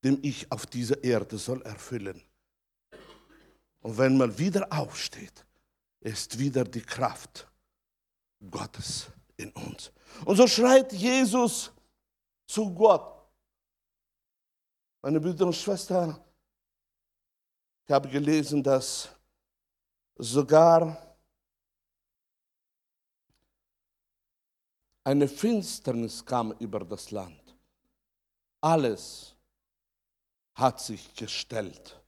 den 0.04 0.20
ich 0.24 0.52
auf 0.52 0.68
dieser 0.68 1.04
Erde 1.04 1.38
soll 1.40 1.62
erfüllen? 1.64 2.22
Und 3.82 3.98
wenn 3.98 4.18
man 4.18 4.38
wieder 4.38 4.68
aufsteht, 4.72 5.46
ist 6.00 6.38
wieder 6.38 6.64
die 6.64 6.82
Kraft 6.82 7.48
Gottes 8.50 9.08
in 9.38 9.52
uns. 9.52 9.92
Und 10.26 10.36
so 10.36 10.48
schreit 10.48 10.92
Jesus 10.94 11.72
zu 12.48 12.74
Gott. 12.74 13.18
Meine 15.02 15.20
Brüder 15.20 15.48
und 15.48 15.56
Schwestern, 15.56 16.20
ich 17.86 17.92
habe 17.92 18.08
gelesen, 18.08 18.62
dass 18.62 19.10
sogar 20.16 21.18
eine 25.04 25.28
Finsternis 25.28 26.24
kam 26.24 26.52
über 26.54 26.82
das 26.82 27.10
Land. 27.10 27.56
Alles 28.62 29.36
hat 30.54 30.80
sich 30.80 31.14
gestellt 31.16 32.00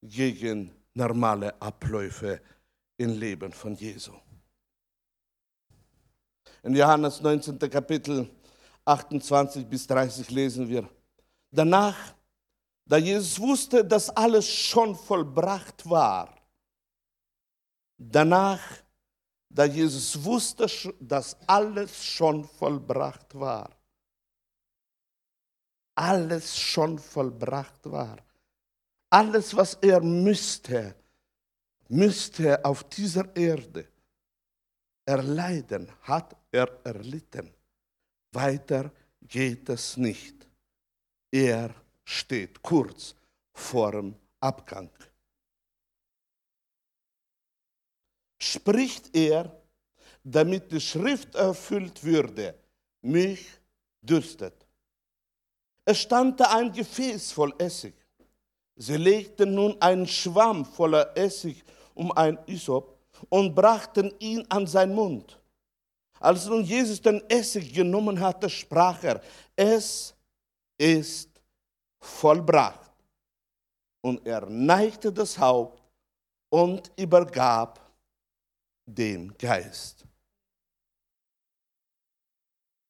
gegen 0.00 0.83
normale 0.94 1.60
Abläufe 1.60 2.40
im 2.96 3.18
Leben 3.18 3.52
von 3.52 3.74
Jesu. 3.74 4.12
In 6.62 6.74
Johannes 6.74 7.20
19. 7.20 7.58
Kapitel 7.58 8.30
28 8.84 9.66
bis 9.66 9.86
30 9.86 10.30
lesen 10.30 10.68
wir, 10.68 10.88
danach, 11.50 12.14
da 12.86 12.96
Jesus 12.96 13.38
wusste, 13.40 13.84
dass 13.84 14.10
alles 14.10 14.48
schon 14.48 14.94
vollbracht 14.94 15.88
war, 15.88 16.34
danach, 17.98 18.60
da 19.48 19.64
Jesus 19.64 20.22
wusste, 20.22 20.66
dass 21.00 21.36
alles 21.46 22.04
schon 22.04 22.44
vollbracht 22.44 23.34
war. 23.38 23.70
Alles 25.96 26.58
schon 26.58 26.98
vollbracht 26.98 27.88
war. 27.88 28.18
Alles, 29.20 29.54
was 29.54 29.74
er 29.80 30.00
müsste, 30.00 30.96
müsste 31.88 32.64
auf 32.64 32.82
dieser 32.84 33.26
Erde 33.36 33.86
erleiden, 35.04 35.88
hat 36.02 36.34
er 36.50 36.68
erlitten. 36.84 37.52
Weiter 38.32 38.90
geht 39.22 39.68
es 39.68 39.96
nicht. 39.96 40.34
Er 41.30 41.72
steht 42.04 42.60
kurz 42.60 43.14
vor 43.52 43.92
dem 43.92 44.16
Abgang. 44.40 44.90
spricht 48.44 49.14
er, 49.16 49.50
damit 50.22 50.70
die 50.70 50.80
Schrift 50.80 51.34
erfüllt 51.34 52.02
würde, 52.02 52.54
mich 53.02 53.46
dürstet. 54.00 54.66
Es 55.84 56.00
stand 56.00 56.40
da 56.40 56.56
ein 56.56 56.72
Gefäß 56.72 57.32
voll 57.32 57.54
Essig, 57.58 57.94
Sie 58.76 58.96
legten 58.96 59.54
nun 59.54 59.80
einen 59.80 60.06
Schwamm 60.06 60.64
voller 60.64 61.16
Essig 61.16 61.62
um 61.94 62.10
ein 62.12 62.38
Isop 62.46 62.98
und 63.28 63.54
brachten 63.54 64.12
ihn 64.18 64.44
an 64.48 64.66
seinen 64.66 64.94
Mund. 64.94 65.38
Als 66.18 66.46
nun 66.46 66.64
Jesus 66.64 67.00
den 67.00 67.22
Essig 67.28 67.72
genommen 67.72 68.18
hatte, 68.18 68.48
sprach 68.48 69.02
er, 69.04 69.20
es 69.54 70.14
ist 70.78 71.30
vollbracht. 72.00 72.90
Und 74.00 74.26
er 74.26 74.46
neigte 74.46 75.12
das 75.12 75.38
Haupt 75.38 75.82
und 76.50 76.90
übergab 76.96 77.80
den 78.86 79.36
Geist. 79.38 80.04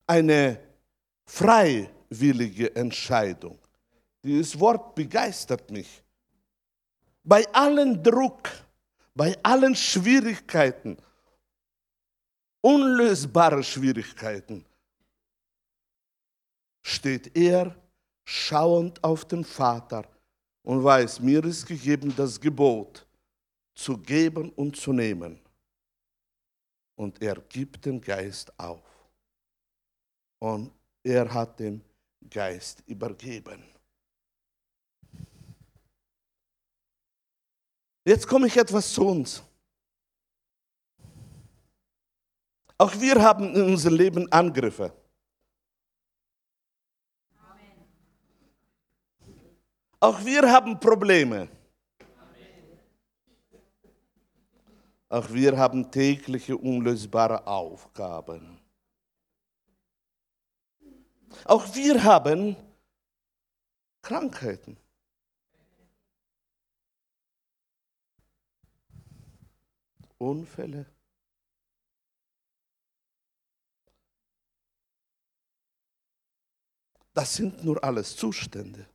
Eine 0.06 0.60
freiwillige 1.24 2.74
Entscheidung. 2.74 3.58
Dieses 4.24 4.58
Wort 4.58 4.94
begeistert 4.94 5.70
mich. 5.70 6.02
Bei 7.22 7.46
allen 7.52 8.02
Druck, 8.02 8.48
bei 9.14 9.36
allen 9.42 9.76
Schwierigkeiten, 9.76 10.96
unlösbare 12.62 13.62
Schwierigkeiten, 13.62 14.64
steht 16.82 17.36
er 17.36 17.76
schauend 18.24 19.02
auf 19.04 19.26
den 19.26 19.44
Vater 19.44 20.08
und 20.62 20.82
weiß, 20.82 21.20
mir 21.20 21.44
ist 21.44 21.66
gegeben 21.66 22.14
das 22.16 22.40
Gebot, 22.40 23.06
zu 23.74 23.98
geben 23.98 24.50
und 24.52 24.74
zu 24.74 24.94
nehmen. 24.94 25.38
Und 26.96 27.20
er 27.20 27.36
gibt 27.42 27.84
den 27.84 28.00
Geist 28.00 28.58
auf. 28.58 28.82
Und 30.38 30.72
er 31.02 31.32
hat 31.32 31.58
den 31.60 31.82
Geist 32.30 32.82
übergeben. 32.86 33.73
Jetzt 38.04 38.26
komme 38.26 38.46
ich 38.46 38.56
etwas 38.56 38.92
zu 38.92 39.06
uns. 39.06 39.42
Auch 42.76 42.92
wir 43.00 43.22
haben 43.22 43.54
in 43.54 43.62
unserem 43.62 43.96
Leben 43.96 44.30
Angriffe. 44.32 44.92
Auch 50.00 50.22
wir 50.22 50.42
haben 50.52 50.78
Probleme. 50.78 51.48
Auch 55.08 55.30
wir 55.30 55.56
haben 55.56 55.90
tägliche 55.90 56.56
unlösbare 56.58 57.46
Aufgaben. 57.46 58.60
Auch 61.46 61.74
wir 61.74 62.02
haben 62.04 62.56
Krankheiten. 64.02 64.76
Unfälle. 70.24 70.86
Das 77.12 77.34
sind 77.34 77.64
nur 77.64 77.82
alles 77.82 78.16
Zustände. 78.16 78.86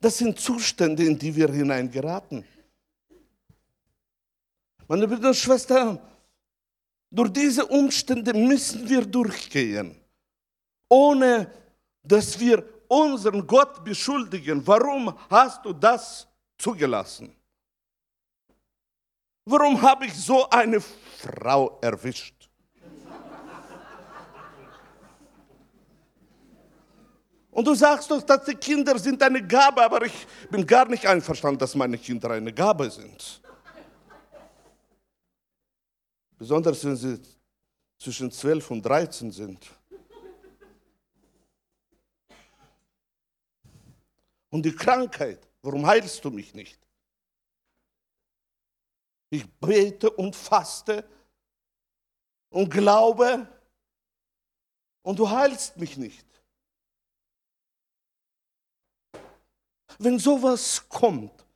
Das 0.00 0.18
sind 0.18 0.38
Zustände, 0.38 1.04
in 1.04 1.18
die 1.18 1.34
wir 1.34 1.48
hineingeraten. 1.50 2.44
Meine 4.88 5.08
Brüder 5.08 5.28
und 5.28 5.36
Schwestern, 5.36 6.00
durch 7.10 7.32
diese 7.32 7.64
Umstände 7.66 8.34
müssen 8.34 8.88
wir 8.88 9.04
durchgehen, 9.04 9.96
ohne 10.88 11.50
dass 12.02 12.38
wir 12.38 12.64
unseren 12.88 13.46
Gott 13.46 13.84
beschuldigen. 13.84 14.64
Warum 14.66 15.16
hast 15.30 15.64
du 15.64 15.72
das 15.72 16.26
zugelassen? 16.58 17.34
Warum 19.48 19.80
habe 19.80 20.06
ich 20.06 20.14
so 20.14 20.50
eine 20.50 20.80
Frau 20.80 21.78
erwischt? 21.80 22.50
Und 27.52 27.64
du 27.64 27.74
sagst 27.74 28.10
doch, 28.10 28.20
dass 28.22 28.44
die 28.44 28.56
Kinder 28.56 28.98
sind 28.98 29.22
eine 29.22 29.46
Gabe, 29.46 29.82
aber 29.82 30.04
ich 30.04 30.26
bin 30.50 30.66
gar 30.66 30.86
nicht 30.88 31.06
einverstanden, 31.06 31.60
dass 31.60 31.76
meine 31.76 31.96
Kinder 31.96 32.32
eine 32.32 32.52
Gabe 32.52 32.90
sind. 32.90 33.40
Besonders 36.36 36.84
wenn 36.84 36.96
sie 36.96 37.22
zwischen 37.98 38.30
12 38.30 38.70
und 38.72 38.82
13 38.82 39.30
sind. 39.30 39.64
Und 44.50 44.66
die 44.66 44.74
Krankheit, 44.74 45.48
warum 45.62 45.86
heilst 45.86 46.22
du 46.24 46.30
mich 46.30 46.52
nicht? 46.52 46.85
Ich 49.30 49.44
bete 49.60 50.10
und 50.10 50.34
faste 50.36 51.04
und 52.50 52.70
glaube 52.70 53.46
und 55.02 55.18
du 55.18 55.28
heilst 55.28 55.76
mich 55.76 55.96
nicht. 55.96 56.26
Wenn 59.98 60.18
sowas 60.18 60.86
kommt 60.88 61.46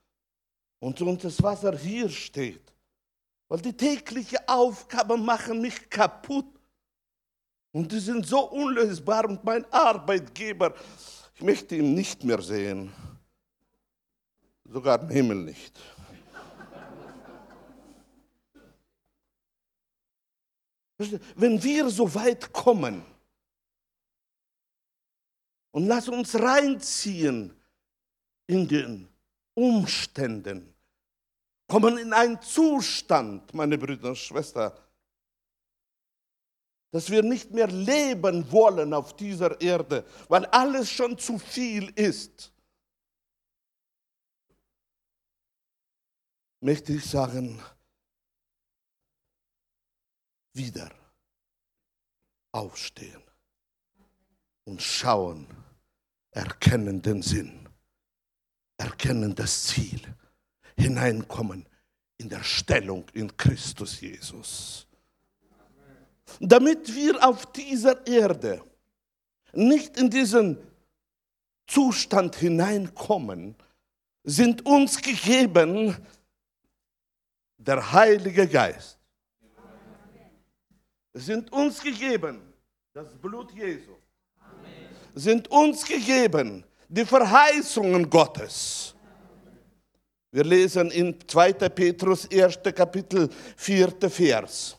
und, 0.78 1.00
das 1.22 1.42
Wasser 1.42 1.76
hier 1.76 2.08
steht, 2.08 2.72
weil 3.48 3.60
die 3.60 3.76
tägliche 3.76 4.48
Aufgaben 4.48 5.24
machen 5.24 5.60
mich 5.60 5.90
kaputt. 5.90 6.46
Und 7.72 7.90
die 7.92 7.98
sind 7.98 8.26
so 8.26 8.48
unlösbar 8.50 9.28
und 9.28 9.44
mein 9.44 9.64
Arbeitgeber, 9.72 10.74
ich 11.34 11.42
möchte 11.42 11.76
ihn 11.76 11.94
nicht 11.94 12.24
mehr 12.24 12.40
sehen. 12.40 12.92
Sogar 14.64 15.00
im 15.02 15.08
Himmel 15.08 15.36
nicht. 15.36 15.78
Wenn 21.36 21.62
wir 21.62 21.88
so 21.88 22.14
weit 22.14 22.52
kommen 22.52 23.02
und 25.70 25.86
lass 25.86 26.08
uns 26.08 26.34
reinziehen 26.34 27.54
in 28.46 28.68
den 28.68 29.08
Umständen, 29.54 30.74
kommen 31.66 31.96
in 31.96 32.12
einen 32.12 32.42
Zustand, 32.42 33.54
meine 33.54 33.78
Brüder 33.78 34.10
und 34.10 34.18
Schwestern, 34.18 34.72
dass 36.90 37.08
wir 37.08 37.22
nicht 37.22 37.50
mehr 37.50 37.68
leben 37.68 38.50
wollen 38.50 38.92
auf 38.92 39.16
dieser 39.16 39.58
Erde, 39.60 40.04
weil 40.28 40.44
alles 40.46 40.90
schon 40.90 41.16
zu 41.16 41.38
viel 41.38 41.88
ist. 41.90 42.52
Möchte 46.60 46.92
ich 46.92 47.06
sagen, 47.06 47.62
wieder 50.60 50.90
aufstehen 52.52 53.22
und 54.64 54.82
schauen, 54.82 55.46
erkennen 56.32 57.00
den 57.00 57.22
Sinn, 57.22 57.66
erkennen 58.76 59.34
das 59.34 59.64
Ziel 59.68 60.00
hineinkommen 60.76 61.66
in 62.18 62.28
der 62.28 62.44
Stellung 62.44 63.08
in 63.14 63.34
Christus 63.36 64.00
Jesus. 64.00 64.86
Damit 66.38 66.94
wir 66.94 67.26
auf 67.26 67.50
dieser 67.52 68.06
Erde 68.06 68.62
nicht 69.52 69.96
in 69.96 70.10
diesen 70.10 70.58
Zustand 71.66 72.36
hineinkommen, 72.36 73.56
sind 74.22 74.66
uns 74.66 75.00
gegeben 75.00 75.96
der 77.56 77.92
Heilige 77.92 78.46
Geist. 78.46 78.99
Sind 81.12 81.52
uns 81.52 81.80
gegeben 81.82 82.40
das 82.92 83.14
Blut 83.14 83.52
Jesu. 83.52 83.96
Sind 85.14 85.48
uns 85.50 85.84
gegeben 85.84 86.64
die 86.88 87.04
Verheißungen 87.04 88.08
Gottes 88.08 88.94
wir 90.32 90.44
lesen 90.44 90.92
in 90.92 91.16
2. 91.26 91.52
Petrus 91.54 92.28
1. 92.30 92.60
Kapitel 92.72 93.28
4. 93.56 93.92
Vers. 94.08 94.76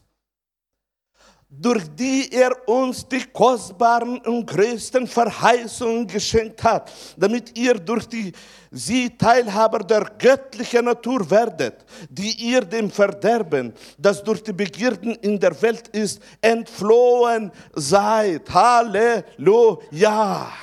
Durch 1.54 1.84
die 1.95 2.32
er 2.32 2.56
uns 2.66 3.06
die 3.06 3.26
kostbaren 3.26 4.22
und 4.22 4.47
größten 4.47 5.06
Verheißungen 5.06 6.08
geschenkt 6.08 6.64
hat, 6.64 6.89
damit 7.18 7.58
ihr 7.58 7.74
durch 7.74 8.08
die, 8.08 8.32
sie 8.72 9.10
Teilhaber 9.18 9.80
der 9.80 10.12
göttlichen 10.18 10.86
Natur 10.86 11.30
werdet, 11.30 11.84
die 12.10 12.32
ihr 12.52 12.62
dem 12.62 12.89
Verderben, 12.89 13.74
das 13.97 14.24
durch 14.24 14.41
die 14.41 14.54
Begierden 14.54 15.14
in 15.16 15.38
der 15.38 15.62
Welt 15.62 15.89
ist, 15.89 16.22
entflohen 16.39 17.52
seid. 17.74 18.49
Halleluja! 18.49 20.54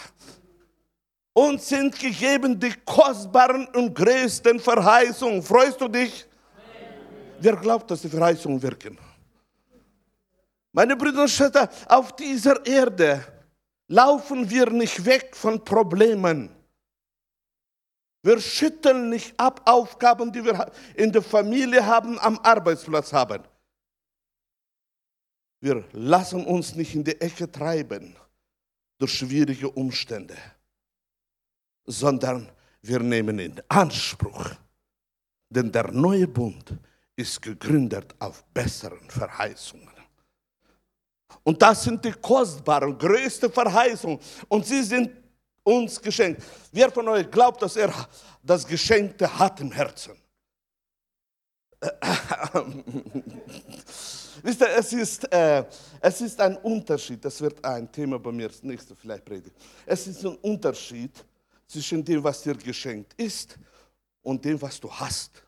Uns 1.34 1.68
sind 1.68 1.98
gegeben 1.98 2.58
die 2.58 2.72
kostbaren 2.86 3.68
und 3.74 3.94
größten 3.94 4.58
Verheißungen. 4.58 5.42
Freust 5.42 5.78
du 5.82 5.86
dich? 5.86 6.26
Wer 7.40 7.56
glaubt, 7.56 7.90
dass 7.90 8.00
die 8.00 8.08
Verheißungen 8.08 8.60
wirken? 8.62 8.98
Meine 10.72 10.96
Brüder 10.96 11.22
und 11.22 11.30
Schwestern, 11.30 11.68
auf 11.86 12.14
dieser 12.16 12.64
Erde 12.66 13.24
laufen 13.88 14.48
wir 14.48 14.70
nicht 14.70 15.04
weg 15.04 15.34
von 15.34 15.64
Problemen. 15.64 16.50
Wir 18.22 18.40
schütteln 18.40 19.10
nicht 19.10 19.38
ab 19.38 19.62
Aufgaben, 19.64 20.32
die 20.32 20.44
wir 20.44 20.70
in 20.94 21.12
der 21.12 21.22
Familie 21.22 21.84
haben, 21.86 22.18
am 22.18 22.38
Arbeitsplatz 22.40 23.12
haben. 23.12 23.42
Wir 25.60 25.84
lassen 25.92 26.44
uns 26.44 26.74
nicht 26.74 26.94
in 26.94 27.04
die 27.04 27.20
Ecke 27.20 27.50
treiben 27.50 28.14
durch 28.98 29.14
schwierige 29.14 29.70
Umstände, 29.70 30.36
sondern 31.86 32.50
wir 32.82 33.00
nehmen 33.00 33.38
in 33.38 33.60
Anspruch. 33.68 34.50
Denn 35.48 35.72
der 35.72 35.90
neue 35.90 36.28
Bund 36.28 36.74
ist 37.16 37.40
gegründet 37.40 38.14
auf 38.18 38.44
besseren 38.52 39.08
Verheißungen. 39.10 39.87
Und 41.42 41.60
das 41.62 41.84
sind 41.84 42.04
die 42.04 42.12
kostbaren, 42.12 42.96
größten 42.96 43.50
Verheißungen. 43.52 44.18
Und 44.48 44.66
sie 44.66 44.82
sind 44.82 45.10
uns 45.62 46.00
geschenkt. 46.00 46.42
Wer 46.72 46.90
von 46.90 47.08
euch 47.08 47.30
glaubt, 47.30 47.62
dass 47.62 47.76
er 47.76 47.92
das 48.42 48.66
Geschenkte 48.66 49.38
hat 49.38 49.60
im 49.60 49.70
Herzen? 49.72 50.12
Wisst 54.42 54.60
ihr, 54.60 54.68
es 54.76 54.92
ist, 54.92 55.32
äh, 55.32 55.64
es 56.00 56.20
ist 56.20 56.40
ein 56.40 56.56
Unterschied, 56.58 57.24
das 57.24 57.40
wird 57.40 57.64
ein 57.64 57.90
Thema 57.90 58.18
bei 58.18 58.32
mir, 58.32 58.48
das 58.48 58.62
nächste 58.62 58.94
vielleicht 58.96 59.24
predigen. 59.24 59.56
Es 59.86 60.06
ist 60.06 60.24
ein 60.24 60.36
Unterschied 60.36 61.12
zwischen 61.66 62.04
dem, 62.04 62.22
was 62.22 62.42
dir 62.42 62.54
geschenkt 62.54 63.14
ist 63.14 63.58
und 64.22 64.44
dem, 64.44 64.60
was 64.60 64.80
du 64.80 64.90
hast. 64.90 65.42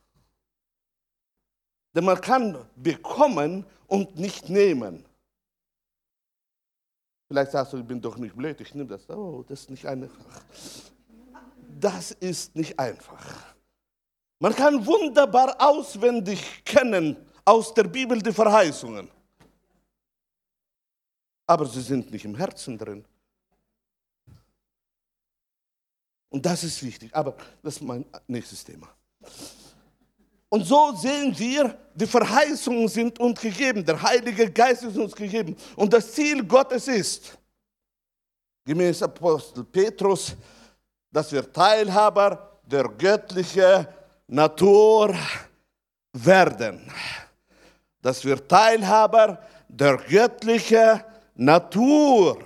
Denn 1.95 2.05
man 2.05 2.21
kann 2.21 2.65
bekommen 2.77 3.65
und 3.87 4.17
nicht 4.17 4.49
nehmen. 4.49 5.05
Vielleicht 7.31 7.53
sagst 7.53 7.73
du, 7.73 7.77
ich 7.77 7.85
bin 7.85 8.01
doch 8.01 8.17
nicht 8.17 8.35
blöd, 8.35 8.61
ich 8.61 8.75
nehme 8.75 8.89
das. 8.89 9.09
Oh, 9.09 9.45
das 9.47 9.61
ist 9.61 9.71
nicht 9.71 9.87
einfach. 9.87 10.11
Das 11.79 12.11
ist 12.11 12.57
nicht 12.57 12.77
einfach. 12.77 13.55
Man 14.41 14.53
kann 14.53 14.85
wunderbar 14.85 15.55
auswendig 15.61 16.65
kennen 16.65 17.17
aus 17.45 17.73
der 17.73 17.85
Bibel 17.85 18.21
die 18.21 18.33
Verheißungen. 18.33 19.09
Aber 21.47 21.67
sie 21.67 21.83
sind 21.83 22.11
nicht 22.11 22.25
im 22.25 22.35
Herzen 22.35 22.77
drin. 22.77 23.05
Und 26.31 26.45
das 26.45 26.65
ist 26.65 26.83
wichtig. 26.83 27.15
Aber 27.15 27.37
das 27.63 27.77
ist 27.77 27.83
mein 27.83 28.05
nächstes 28.27 28.65
Thema. 28.65 28.89
Und 30.51 30.65
so 30.65 30.93
sehen 30.97 31.37
wir, 31.39 31.79
die 31.95 32.07
Verheißungen 32.07 32.89
sind 32.89 33.19
uns 33.21 33.41
gegeben, 33.41 33.85
der 33.85 34.03
Heilige 34.03 34.51
Geist 34.51 34.83
ist 34.83 34.97
uns 34.97 35.15
gegeben. 35.15 35.57
Und 35.77 35.93
das 35.93 36.13
Ziel 36.13 36.45
Gottes 36.45 36.89
ist, 36.89 37.39
gemäß 38.65 39.03
Apostel 39.03 39.65
Petrus, 39.65 40.35
dass 41.11 41.31
wir 41.31 41.51
Teilhaber 41.53 42.61
der 42.65 42.85
göttlichen 42.89 43.87
Natur 44.27 45.15
werden. 46.13 46.93
Dass 48.03 48.25
wir 48.25 48.47
Teilhaber 48.47 49.41
der 49.69 49.99
göttlichen 49.99 51.01
Natur 51.37 52.39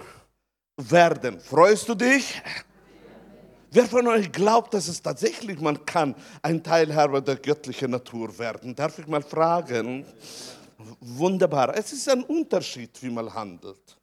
werden. 0.76 1.40
Freust 1.40 1.88
du 1.88 1.94
dich? 1.94 2.42
Wer 3.74 3.86
von 3.86 4.06
euch 4.06 4.30
glaubt, 4.30 4.72
dass 4.72 4.86
es 4.86 5.02
tatsächlich 5.02 5.58
man 5.58 5.84
kann 5.84 6.14
ein 6.42 6.62
Teilhaber 6.62 7.20
der 7.20 7.34
göttlichen 7.34 7.90
Natur 7.90 8.38
werden? 8.38 8.72
Darf 8.72 9.00
ich 9.00 9.06
mal 9.08 9.20
fragen? 9.20 10.06
Wunderbar. 11.00 11.76
Es 11.76 11.92
ist 11.92 12.08
ein 12.08 12.22
Unterschied, 12.22 12.90
wie 13.02 13.10
man 13.10 13.34
handelt. 13.34 13.98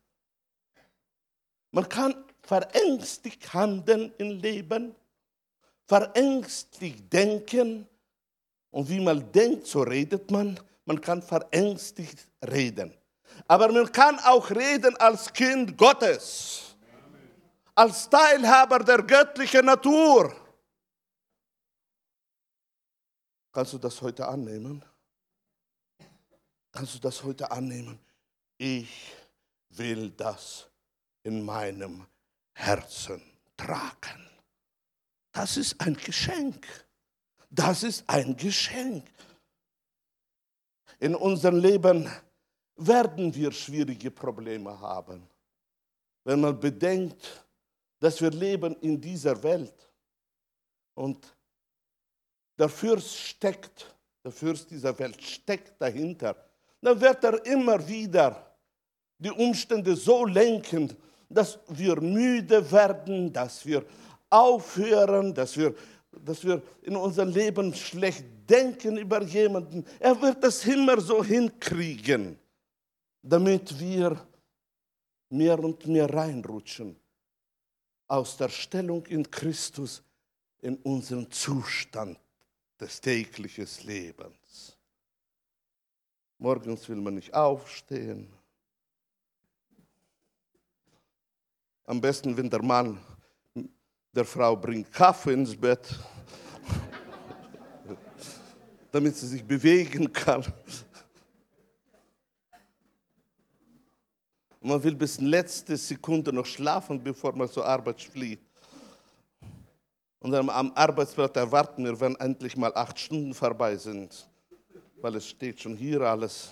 Man 1.72 1.88
kann 1.88 2.14
verängstigt 2.42 3.54
handeln 3.54 4.12
im 4.18 4.42
Leben, 4.42 4.94
verängstigt 5.88 7.12
denken. 7.14 7.88
Und 8.72 8.90
wie 8.90 9.00
man 9.00 9.32
denkt, 9.32 9.68
so 9.68 9.84
redet 9.84 10.30
man. 10.32 10.60
Man 10.84 11.00
kann 11.00 11.22
verängstigt 11.22 12.28
reden. 12.46 12.94
Aber 13.48 13.72
man 13.72 13.90
kann 13.90 14.20
auch 14.20 14.50
reden 14.50 14.98
als 14.98 15.32
Kind 15.32 15.78
Gottes 15.78 16.71
als 17.76 18.10
Teilhaber 18.10 18.80
der 18.80 19.04
göttlichen 19.04 19.66
Natur. 19.66 20.36
Kannst 23.52 23.74
du 23.74 23.78
das 23.78 24.02
heute 24.02 24.28
annehmen? 24.28 24.84
Kannst 26.72 26.96
du 26.96 27.00
das 27.00 27.22
heute 27.24 27.52
annehmen? 27.52 28.00
Ich 28.58 29.14
will 29.70 30.12
das 30.12 30.70
in 31.24 31.44
meinem 31.44 32.06
Herzen 32.54 33.22
tragen. 33.58 34.30
Das 35.32 35.58
ist 35.58 35.80
ein 35.82 35.96
Geschenk. 35.96 36.66
Das 37.50 37.84
ist 37.84 38.04
ein 38.08 38.36
Geschenk. 38.38 39.06
In 41.00 41.16
unserem 41.16 41.58
Leben 41.58 42.10
werden 42.76 43.34
wir 43.34 43.52
schwierige 43.52 44.12
Probleme 44.12 44.80
haben. 44.80 45.28
Wenn 46.24 46.42
man 46.42 46.60
bedenkt, 46.60 47.46
dass 48.02 48.20
wir 48.20 48.32
leben 48.32 48.76
in 48.82 49.00
dieser 49.00 49.42
Welt. 49.44 49.90
Und 50.96 51.38
der 52.58 52.68
Fürst 52.68 53.16
steckt, 53.16 53.96
der 54.24 54.32
Fürst 54.32 54.72
dieser 54.72 54.98
Welt 54.98 55.22
steckt 55.22 55.80
dahinter. 55.80 56.36
Dann 56.82 57.00
wird 57.00 57.24
er 57.24 57.46
immer 57.46 57.88
wieder 57.88 58.58
die 59.20 59.30
Umstände 59.30 59.96
so 59.96 60.26
lenken, 60.26 60.92
dass 61.30 61.60
wir 61.68 62.02
müde 62.02 62.70
werden, 62.72 63.32
dass 63.32 63.66
wir 63.66 63.86
aufhören, 64.32 65.32
dass 65.34 65.56
wir, 65.56 65.76
dass 66.12 66.44
wir 66.44 66.60
in 66.82 66.96
unserem 66.96 67.30
Leben 67.30 67.72
schlecht 67.74 68.26
denken 68.50 68.98
über 68.98 69.22
jemanden. 69.22 69.86
Er 70.00 70.20
wird 70.20 70.44
das 70.44 70.66
immer 70.66 71.00
so 71.00 71.24
hinkriegen, 71.24 72.40
damit 73.22 73.80
wir 73.80 74.20
mehr 75.30 75.60
und 75.60 75.86
mehr 75.86 76.12
reinrutschen 76.12 77.01
aus 78.12 78.36
der 78.36 78.50
Stellung 78.50 79.06
in 79.06 79.32
Christus 79.32 80.04
in 80.60 80.76
unseren 80.80 81.32
Zustand 81.32 82.20
des 82.78 83.00
täglichen 83.00 83.66
Lebens. 83.84 84.76
Morgens 86.38 86.90
will 86.90 86.98
man 86.98 87.16
nicht 87.16 87.34
aufstehen. 87.34 88.28
Am 91.86 92.02
besten, 92.02 92.36
wenn 92.36 92.50
der 92.50 92.62
Mann 92.62 93.00
der 94.12 94.26
Frau 94.26 94.58
bringt 94.58 94.92
Kaffee 94.92 95.32
ins 95.32 95.56
Bett, 95.56 95.88
damit 98.92 99.16
sie 99.16 99.28
sich 99.28 99.46
bewegen 99.46 100.12
kann. 100.12 100.44
Und 104.62 104.70
man 104.70 104.84
will 104.84 104.96
bis 104.96 105.20
letzte 105.20 105.76
Sekunde 105.76 106.32
noch 106.32 106.46
schlafen, 106.46 107.04
bevor 107.04 107.36
man 107.36 107.50
zur 107.50 107.66
Arbeit 107.66 108.00
fliegt. 108.00 108.46
Und 110.20 110.32
dann 110.32 110.48
am 110.52 110.72
Arbeitsplatz 110.76 111.36
erwarten 111.36 111.84
wir, 111.84 112.00
wenn 112.00 112.16
endlich 112.18 112.56
mal 112.56 112.72
acht 112.76 113.00
Stunden 113.00 113.34
vorbei 113.34 113.76
sind, 113.76 114.30
weil 114.98 115.16
es 115.16 115.28
steht 115.28 115.60
schon 115.60 115.76
hier 115.76 116.02
alles. 116.02 116.52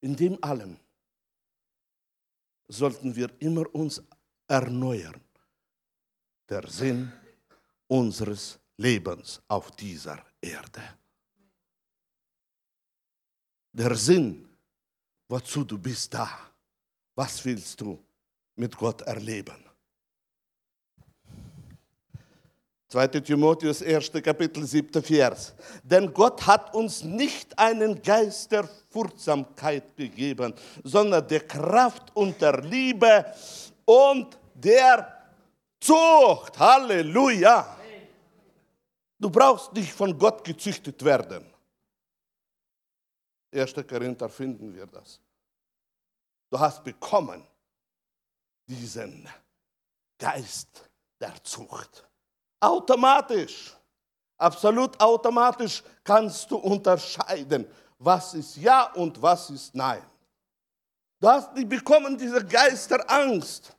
In 0.00 0.16
dem 0.16 0.42
allem 0.42 0.76
sollten 2.66 3.14
wir 3.14 3.30
immer 3.38 3.72
uns 3.72 4.02
erneuern. 4.48 5.20
Der 6.48 6.66
Sinn 6.66 7.12
unseres 7.86 8.58
Lebens 8.76 9.40
auf 9.46 9.70
dieser 9.70 10.18
Erde. 10.40 10.82
Der 13.72 13.94
Sinn 13.94 14.49
wozu 15.30 15.64
du 15.64 15.78
bist 15.78 16.12
da. 16.12 16.28
Was 17.14 17.44
willst 17.44 17.80
du 17.80 17.98
mit 18.56 18.76
Gott 18.76 19.02
erleben? 19.02 19.64
2. 22.88 23.06
Timotheus 23.20 23.82
1. 23.82 24.10
Kapitel 24.20 24.66
7. 24.66 25.00
Vers. 25.00 25.54
Denn 25.84 26.12
Gott 26.12 26.44
hat 26.44 26.74
uns 26.74 27.04
nicht 27.04 27.56
einen 27.56 28.02
Geist 28.02 28.50
der 28.50 28.68
Furchtsamkeit 28.88 29.96
gegeben, 29.96 30.52
sondern 30.82 31.26
der 31.28 31.46
Kraft 31.46 32.10
und 32.16 32.40
der 32.42 32.60
Liebe 32.62 33.26
und 33.84 34.36
der 34.54 35.06
Zucht. 35.78 36.58
Halleluja. 36.58 37.76
Du 39.20 39.30
brauchst 39.30 39.72
nicht 39.72 39.92
von 39.92 40.18
Gott 40.18 40.42
gezüchtet 40.42 41.04
werden. 41.04 41.49
1. 43.52 43.74
Korinther 43.88 44.28
finden 44.28 44.74
wir 44.74 44.86
das. 44.86 45.20
Du 46.50 46.58
hast 46.58 46.82
bekommen 46.82 47.46
diesen 48.66 49.28
Geist 50.18 50.88
der 51.20 51.42
Zucht. 51.42 52.08
Automatisch, 52.60 53.76
absolut 54.36 55.00
automatisch 55.00 55.82
kannst 56.04 56.50
du 56.50 56.56
unterscheiden, 56.56 57.66
was 57.98 58.34
ist 58.34 58.56
Ja 58.56 58.92
und 58.94 59.20
was 59.20 59.50
ist 59.50 59.74
Nein. 59.74 60.02
Du 61.18 61.28
hast 61.28 61.54
nicht 61.54 61.68
bekommen 61.68 62.16
diese 62.16 62.44
Geist 62.44 62.90
der 62.90 63.10
Angst, 63.10 63.76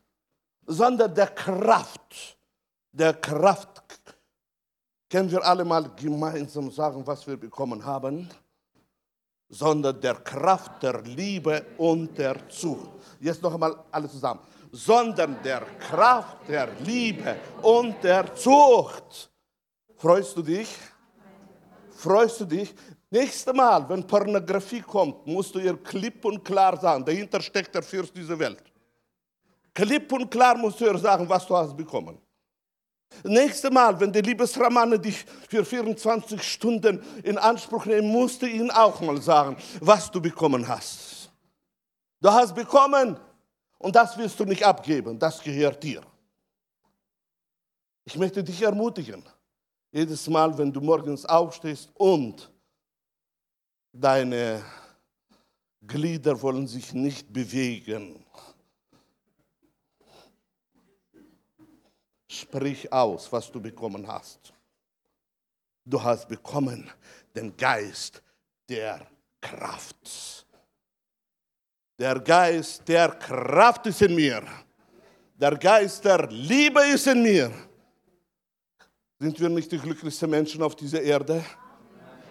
sondern 0.65 1.13
der 1.13 1.27
Kraft, 1.27 2.37
der 2.91 3.13
Kraft 3.15 3.81
Können 5.11 5.29
wir 5.29 5.43
alle 5.45 5.65
mal 5.65 5.83
gemeinsam 5.93 6.71
sagen, 6.71 7.05
was 7.05 7.27
wir 7.27 7.35
bekommen 7.35 7.83
haben? 7.83 8.29
Sondern 9.51 9.99
der 9.99 10.15
Kraft 10.15 10.81
der 10.81 11.01
Liebe 11.01 11.63
und 11.77 12.17
der 12.17 12.47
Zucht. 12.49 12.89
Jetzt 13.19 13.43
noch 13.43 13.53
einmal 13.53 13.75
alle 13.91 14.09
zusammen. 14.09 14.39
Sondern 14.71 15.37
der 15.43 15.61
Kraft 15.77 16.37
der 16.47 16.69
Liebe 16.79 17.35
und 17.61 18.01
der 18.03 18.33
Zucht. 18.33 19.29
Freust 19.97 20.35
du 20.35 20.41
dich? 20.41 20.69
Freust 21.91 22.39
du 22.39 22.45
dich? 22.45 22.73
Nächstes 23.09 23.53
Mal, 23.53 23.87
wenn 23.89 24.07
Pornografie 24.07 24.81
kommt, 24.81 25.27
musst 25.27 25.53
du 25.53 25.59
ihr 25.59 25.77
klipp 25.77 26.23
und 26.23 26.43
klar 26.43 26.79
sagen, 26.79 27.03
dahinter 27.03 27.41
steckt 27.41 27.75
der 27.75 27.83
Fürst 27.83 28.15
dieser 28.15 28.39
Welt. 28.39 28.63
Klipp 29.73 30.11
und 30.13 30.31
klar 30.31 30.57
musst 30.57 30.79
du 30.79 30.85
ihr 30.85 30.97
sagen, 30.97 31.27
was 31.27 31.45
du 31.45 31.55
hast 31.55 31.75
bekommen. 31.75 32.17
Nächstes 33.23 33.71
Mal, 33.71 33.99
wenn 33.99 34.11
die 34.11 34.21
Liebesramane 34.21 34.97
dich 34.97 35.25
für 35.47 35.63
24 35.63 36.41
Stunden 36.41 37.03
in 37.23 37.37
Anspruch 37.37 37.85
nehmen, 37.85 38.07
musst 38.07 38.41
du 38.41 38.47
ihnen 38.47 38.71
auch 38.71 38.99
mal 39.01 39.21
sagen, 39.21 39.57
was 39.79 40.09
du 40.09 40.21
bekommen 40.21 40.67
hast. 40.67 41.29
Du 42.19 42.31
hast 42.31 42.55
bekommen 42.55 43.19
und 43.77 43.95
das 43.95 44.17
wirst 44.17 44.39
du 44.39 44.45
nicht 44.45 44.63
abgeben, 44.63 45.17
das 45.19 45.41
gehört 45.41 45.83
dir. 45.83 46.01
Ich 48.05 48.17
möchte 48.17 48.43
dich 48.43 48.61
ermutigen, 48.61 49.23
jedes 49.91 50.27
Mal, 50.27 50.57
wenn 50.57 50.71
du 50.71 50.81
morgens 50.81 51.25
aufstehst 51.25 51.89
und 51.95 52.51
deine 53.91 54.63
Glieder 55.85 56.41
wollen 56.41 56.67
sich 56.67 56.93
nicht 56.93 57.31
bewegen, 57.31 58.20
Sprich 62.31 62.89
aus, 62.93 63.29
was 63.29 63.51
du 63.51 63.59
bekommen 63.59 64.07
hast. 64.07 64.53
Du 65.83 66.01
hast 66.01 66.29
bekommen 66.29 66.89
den 67.35 67.57
Geist 67.57 68.23
der 68.69 69.05
Kraft. 69.41 70.45
Der 71.99 72.17
Geist 72.21 72.87
der 72.87 73.09
Kraft 73.09 73.85
ist 73.87 74.01
in 74.01 74.15
mir. 74.15 74.43
Der 75.33 75.57
Geist 75.57 76.05
der 76.05 76.25
Liebe 76.29 76.79
ist 76.93 77.05
in 77.07 77.21
mir. 77.21 77.51
Sind 79.19 79.37
wir 79.37 79.49
nicht 79.49 79.69
die 79.69 79.77
glücklichsten 79.77 80.29
Menschen 80.29 80.63
auf 80.63 80.73
dieser 80.73 81.01
Erde? 81.01 81.43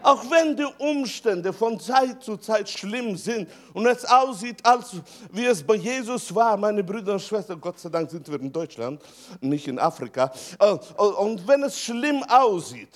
Auch 0.02 0.30
wenn 0.30 0.56
die 0.56 0.66
Umstände 0.78 1.52
von 1.52 1.78
Zeit 1.78 2.22
zu 2.22 2.36
Zeit 2.36 2.68
schlimm 2.68 3.16
sind 3.16 3.48
und 3.74 3.86
es 3.86 4.04
aussieht, 4.04 4.64
als 4.64 4.96
wie 5.32 5.44
es 5.44 5.62
bei 5.62 5.74
Jesus 5.74 6.34
war, 6.34 6.56
meine 6.56 6.82
Brüder 6.82 7.14
und 7.14 7.22
Schwestern, 7.22 7.60
Gott 7.60 7.78
sei 7.78 7.88
Dank 7.90 8.10
sind 8.10 8.26
wir 8.28 8.40
in 8.40 8.52
Deutschland, 8.52 9.02
nicht 9.40 9.68
in 9.68 9.78
Afrika. 9.78 10.32
Äh, 10.58 10.72
und 10.96 11.46
wenn 11.46 11.62
es 11.64 11.78
schlimm 11.78 12.22
aussieht, 12.24 12.94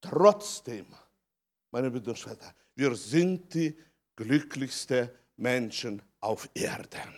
trotzdem, 0.00 0.86
meine 1.70 1.90
Brüder 1.90 2.10
und 2.10 2.18
Schwestern, 2.18 2.50
wir 2.74 2.94
sind 2.94 3.52
die 3.54 3.76
glücklichsten 4.14 5.10
Menschen 5.36 6.02
auf 6.20 6.48
Erden. 6.54 7.14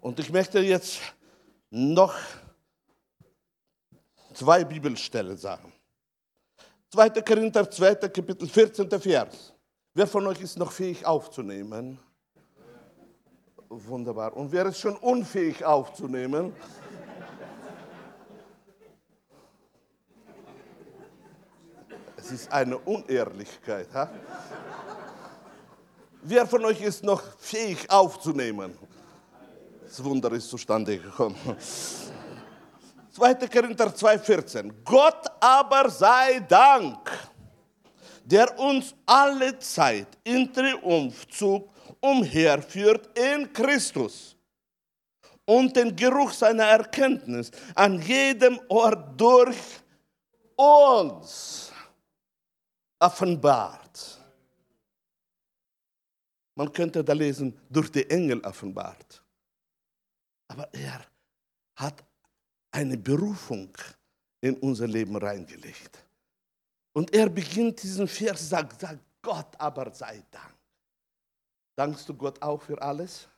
Und 0.00 0.18
ich 0.20 0.30
möchte 0.30 0.60
jetzt 0.60 1.00
noch 1.70 2.14
zwei 4.34 4.64
Bibelstellen 4.64 5.36
sagen. 5.36 5.72
2. 6.90 7.10
Korinther 7.20 7.70
2. 7.70 8.08
Kapitel 8.08 8.48
14. 8.48 8.88
Vers. 9.00 9.52
Wer 9.92 10.06
von 10.06 10.26
euch 10.26 10.40
ist 10.40 10.58
noch 10.58 10.72
fähig 10.72 11.04
aufzunehmen? 11.04 11.98
Wunderbar. 13.68 14.34
Und 14.34 14.50
wer 14.50 14.64
ist 14.66 14.80
schon 14.80 14.96
unfähig 14.96 15.62
aufzunehmen? 15.64 16.54
Es 22.16 22.32
ist 22.32 22.50
eine 22.50 22.78
Unehrlichkeit. 22.78 23.88
Ha? 23.92 24.10
Wer 26.22 26.46
von 26.46 26.64
euch 26.64 26.80
ist 26.80 27.04
noch 27.04 27.22
fähig 27.38 27.90
aufzunehmen? 27.90 28.76
Das 29.82 30.02
Wunder 30.02 30.32
ist 30.32 30.48
zustande 30.48 30.98
gekommen. 30.98 31.36
2. 33.18 33.48
Korinther 33.48 33.88
2,14. 33.88 34.72
Gott 34.84 35.26
aber 35.40 35.90
sei 35.90 36.38
Dank, 36.38 37.10
der 38.24 38.56
uns 38.56 38.94
alle 39.04 39.58
Zeit 39.58 40.06
in 40.22 40.52
Triumphzug 40.52 41.68
umherführt 42.00 43.18
in 43.18 43.52
Christus 43.52 44.36
und 45.44 45.74
den 45.74 45.96
Geruch 45.96 46.32
seiner 46.32 46.64
Erkenntnis 46.64 47.50
an 47.74 48.00
jedem 48.00 48.60
Ort 48.68 49.20
durch 49.20 49.58
uns 50.54 51.72
offenbart. 53.00 54.20
Man 56.54 56.72
könnte 56.72 57.02
da 57.02 57.12
lesen, 57.12 57.58
durch 57.68 57.90
die 57.90 58.08
Engel 58.08 58.40
offenbart. 58.42 59.24
Aber 60.46 60.72
er 60.72 61.04
hat 61.74 62.07
eine 62.70 62.96
Berufung 62.96 63.70
in 64.40 64.56
unser 64.58 64.86
Leben 64.86 65.16
reingelegt. 65.16 66.04
Und 66.92 67.14
er 67.14 67.28
beginnt 67.28 67.82
diesen 67.82 68.08
Vers, 68.08 68.48
sagt, 68.48 68.80
sagt 68.80 69.00
Gott 69.22 69.54
aber 69.58 69.92
sei 69.92 70.22
Dank. 70.30 70.54
Dankst 71.76 72.08
du 72.08 72.14
Gott 72.14 72.40
auch 72.42 72.60
für 72.60 72.80
alles? 72.80 73.28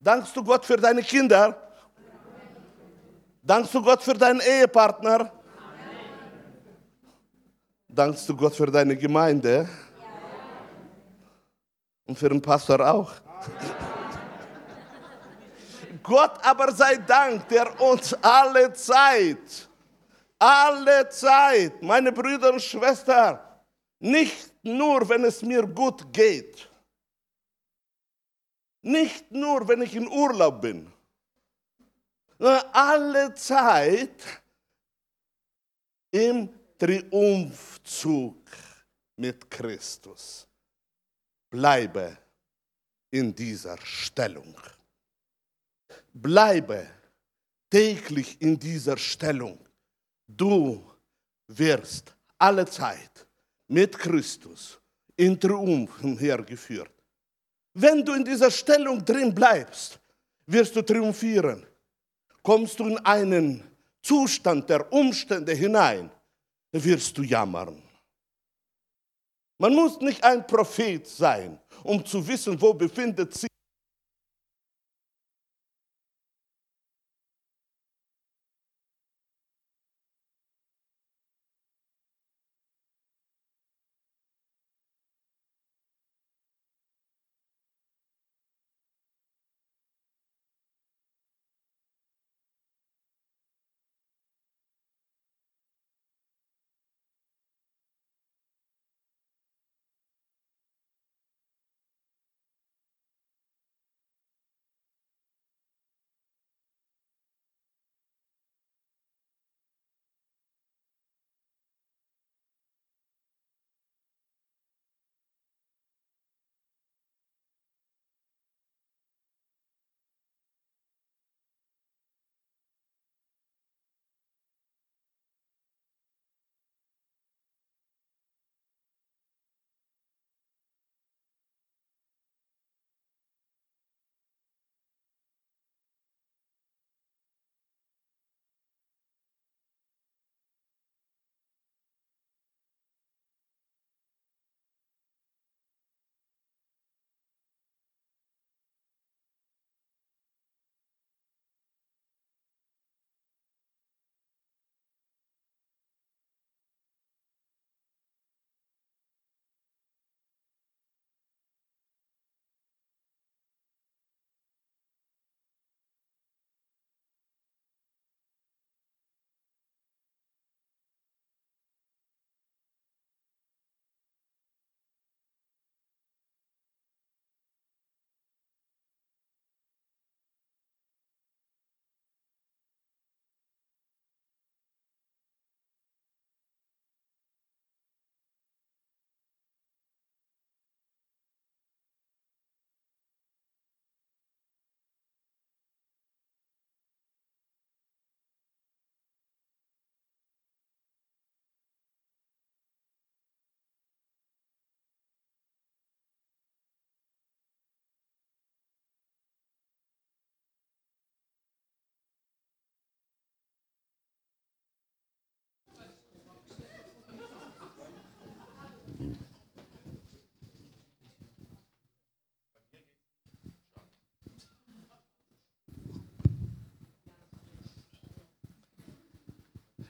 Dankst 0.00 0.36
du 0.36 0.44
Gott 0.44 0.64
für 0.64 0.76
deine 0.76 1.02
Kinder? 1.02 1.56
Dankst 3.42 3.74
du 3.74 3.82
Gott 3.82 4.02
für 4.02 4.14
deinen 4.14 4.40
Ehepartner? 4.40 5.32
Dankst 7.88 8.28
du 8.28 8.36
Gott 8.36 8.54
für 8.54 8.66
deine 8.66 8.96
Gemeinde? 8.96 9.68
Und 12.06 12.18
für 12.18 12.28
den 12.28 12.42
Pastor 12.42 12.80
auch? 12.80 13.12
Gott 16.08 16.42
aber 16.42 16.72
sei 16.72 16.96
Dank, 16.96 17.46
der 17.48 17.78
uns 17.78 18.14
alle 18.14 18.72
Zeit, 18.72 19.68
alle 20.38 21.06
Zeit, 21.10 21.82
meine 21.82 22.10
Brüder 22.10 22.54
und 22.54 22.62
Schwestern, 22.62 23.38
nicht 24.00 24.52
nur, 24.62 25.06
wenn 25.06 25.24
es 25.24 25.42
mir 25.42 25.66
gut 25.66 26.10
geht, 26.10 26.66
nicht 28.80 29.30
nur, 29.30 29.68
wenn 29.68 29.82
ich 29.82 29.94
in 29.94 30.08
Urlaub 30.08 30.62
bin, 30.62 30.90
sondern 32.38 32.64
alle 32.72 33.34
Zeit 33.34 34.24
im 36.10 36.48
Triumphzug 36.78 38.48
mit 39.16 39.50
Christus. 39.50 40.46
Bleibe 41.50 42.16
in 43.10 43.34
dieser 43.34 43.76
Stellung. 43.84 44.54
Bleibe 46.20 46.86
täglich 47.70 48.40
in 48.40 48.58
dieser 48.58 48.96
Stellung. 48.96 49.58
Du 50.26 50.84
wirst 51.46 52.14
alle 52.38 52.66
Zeit 52.66 53.26
mit 53.68 53.96
Christus 53.96 54.80
in 55.16 55.38
Triumph 55.38 56.02
hergeführt. 56.02 56.90
Wenn 57.74 58.04
du 58.04 58.14
in 58.14 58.24
dieser 58.24 58.50
Stellung 58.50 59.04
drin 59.04 59.32
bleibst, 59.32 60.00
wirst 60.46 60.74
du 60.74 60.82
triumphieren. 60.82 61.64
Kommst 62.42 62.80
du 62.80 62.88
in 62.88 62.98
einen 62.98 63.62
Zustand 64.02 64.68
der 64.68 64.92
Umstände 64.92 65.52
hinein, 65.52 66.10
wirst 66.72 67.16
du 67.16 67.22
jammern. 67.22 67.80
Man 69.58 69.74
muss 69.74 70.00
nicht 70.00 70.22
ein 70.24 70.46
Prophet 70.46 71.06
sein, 71.06 71.60
um 71.84 72.04
zu 72.04 72.26
wissen, 72.26 72.60
wo 72.60 72.74
befindet 72.74 73.34
sich 73.34 73.48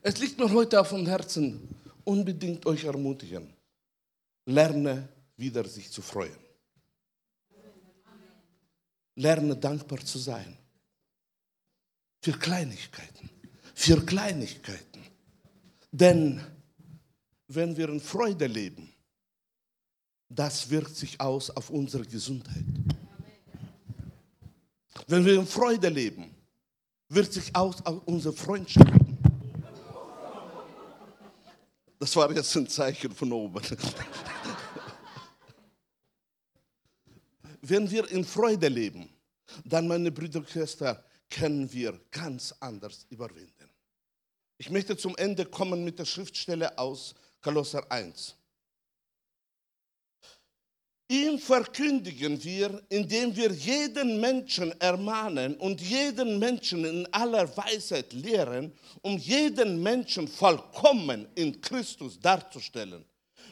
Es 0.08 0.16
liegt 0.16 0.38
mir 0.38 0.50
heute 0.50 0.80
auf 0.80 0.88
dem 0.88 1.04
Herzen, 1.04 1.68
unbedingt 2.02 2.64
euch 2.64 2.84
ermutigen. 2.84 3.52
Lerne 4.46 5.06
wieder 5.36 5.68
sich 5.68 5.90
zu 5.90 6.00
freuen. 6.00 6.38
Lerne 9.16 9.54
dankbar 9.54 10.02
zu 10.02 10.18
sein. 10.18 10.56
Für 12.22 12.32
Kleinigkeiten. 12.32 13.28
Für 13.74 14.02
Kleinigkeiten. 14.02 15.02
Denn 15.92 16.40
wenn 17.48 17.76
wir 17.76 17.90
in 17.90 18.00
Freude 18.00 18.46
leben, 18.46 18.90
das 20.30 20.70
wirkt 20.70 20.96
sich 20.96 21.20
aus 21.20 21.50
auf 21.50 21.68
unsere 21.68 22.06
Gesundheit. 22.06 22.64
Wenn 25.06 25.26
wir 25.26 25.38
in 25.38 25.46
Freude 25.46 25.90
leben, 25.90 26.34
wirkt 27.10 27.34
sich 27.34 27.54
aus 27.54 27.84
auf 27.84 28.06
unsere 28.06 28.34
Freundschaften. 28.34 28.97
Das 31.98 32.14
war 32.14 32.32
jetzt 32.32 32.56
ein 32.56 32.68
Zeichen 32.68 33.12
von 33.12 33.32
oben. 33.32 33.62
Wenn 37.60 37.90
wir 37.90 38.08
in 38.10 38.24
Freude 38.24 38.68
leben, 38.68 39.10
dann, 39.64 39.88
meine 39.88 40.12
Brüder 40.12 40.38
und 40.38 40.48
Schwestern, 40.48 40.96
können 41.28 41.70
wir 41.72 42.00
ganz 42.10 42.54
anders 42.60 43.04
überwinden. 43.10 43.68
Ich 44.56 44.70
möchte 44.70 44.96
zum 44.96 45.16
Ende 45.16 45.44
kommen 45.44 45.84
mit 45.84 45.98
der 45.98 46.04
Schriftstelle 46.04 46.78
aus 46.78 47.14
Kolosser 47.40 47.90
1. 47.90 48.37
Ihm 51.10 51.38
verkündigen 51.38 52.42
wir, 52.44 52.82
indem 52.90 53.34
wir 53.34 53.50
jeden 53.50 54.20
Menschen 54.20 54.78
ermahnen 54.78 55.56
und 55.56 55.80
jeden 55.80 56.38
Menschen 56.38 56.84
in 56.84 57.12
aller 57.14 57.48
Weisheit 57.56 58.12
lehren, 58.12 58.72
um 59.00 59.16
jeden 59.16 59.82
Menschen 59.82 60.28
vollkommen 60.28 61.26
in 61.34 61.58
Christus 61.62 62.20
darzustellen. 62.20 63.06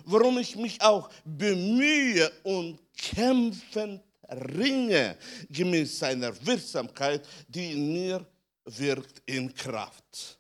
Worum 0.04 0.38
ich 0.38 0.54
mich 0.54 0.80
auch 0.82 1.08
bemühe 1.24 2.30
und 2.42 2.78
kämpfend 2.94 4.02
ringe, 4.28 5.16
gemäß 5.48 5.98
seiner 5.98 6.46
Wirksamkeit, 6.46 7.26
die 7.48 7.72
in 7.72 7.92
mir 7.92 8.26
wirkt 8.66 9.22
in 9.24 9.54
Kraft. 9.54 10.38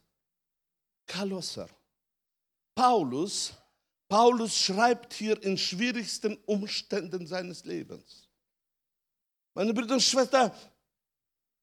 Kolosser. 1.06 1.68
Paulus 2.74 3.54
Paulus 4.08 4.56
schreibt 4.56 5.14
hier 5.14 5.42
in 5.42 5.58
schwierigsten 5.58 6.36
Umständen 6.46 7.26
seines 7.26 7.64
Lebens. 7.64 8.28
Meine 9.54 9.72
Brüder 9.72 9.94
und 9.94 10.02
Schwestern, 10.02 10.52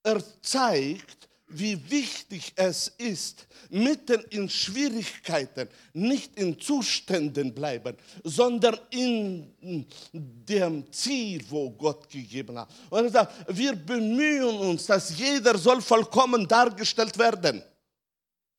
er 0.03 0.21
zeigt, 0.41 1.29
wie 1.47 1.79
wichtig 1.89 2.51
es 2.55 2.87
ist, 2.97 3.47
mitten 3.69 4.21
in 4.29 4.49
Schwierigkeiten 4.49 5.69
nicht 5.93 6.35
in 6.35 6.59
Zuständen 6.59 7.53
bleiben, 7.53 7.95
sondern 8.23 8.77
in 8.89 9.85
dem 10.11 10.91
Ziel, 10.91 11.43
wo 11.49 11.69
Gott 11.71 12.09
gegeben 12.09 12.57
hat. 12.57 12.69
Und 12.89 13.05
er 13.05 13.09
sagt, 13.09 13.57
wir 13.57 13.75
bemühen 13.75 14.57
uns, 14.57 14.85
dass 14.87 15.17
jeder 15.17 15.57
soll 15.57 15.81
vollkommen 15.81 16.47
dargestellt 16.47 17.17
werden. 17.17 17.63